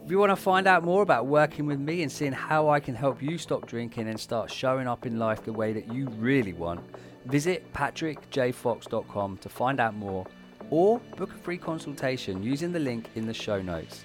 If 0.05 0.11
you 0.11 0.19
want 0.19 0.31
to 0.31 0.37
find 0.37 0.67
out 0.67 0.85
more 0.85 1.03
about 1.03 1.27
working 1.27 1.65
with 1.65 1.79
me 1.79 2.03
and 2.03 2.13
seeing 2.13 2.33
how 2.33 2.69
I 2.69 2.79
can 2.79 2.95
help 2.95 3.23
you 3.23 3.39
stop 3.39 3.67
drinking 3.67 4.09
and 4.09 4.21
start 4.21 4.51
showing 4.51 4.87
up 4.87 5.07
in 5.07 5.19
life 5.19 5.45
the 5.45 5.53
way 5.53 5.73
that 5.73 5.93
you 5.93 6.09
really 6.11 6.53
want, 6.53 6.81
visit 7.25 7.73
patrickjfox.com 7.73 9.39
to 9.39 9.49
find 9.49 9.81
out 9.81 9.95
more 9.95 10.27
or 10.69 10.99
book 11.17 11.33
a 11.33 11.39
free 11.39 11.57
consultation 11.57 12.43
using 12.43 12.71
the 12.73 12.79
link 12.79 13.09
in 13.15 13.27
the 13.27 13.33
show 13.33 13.63
notes. 13.63 14.05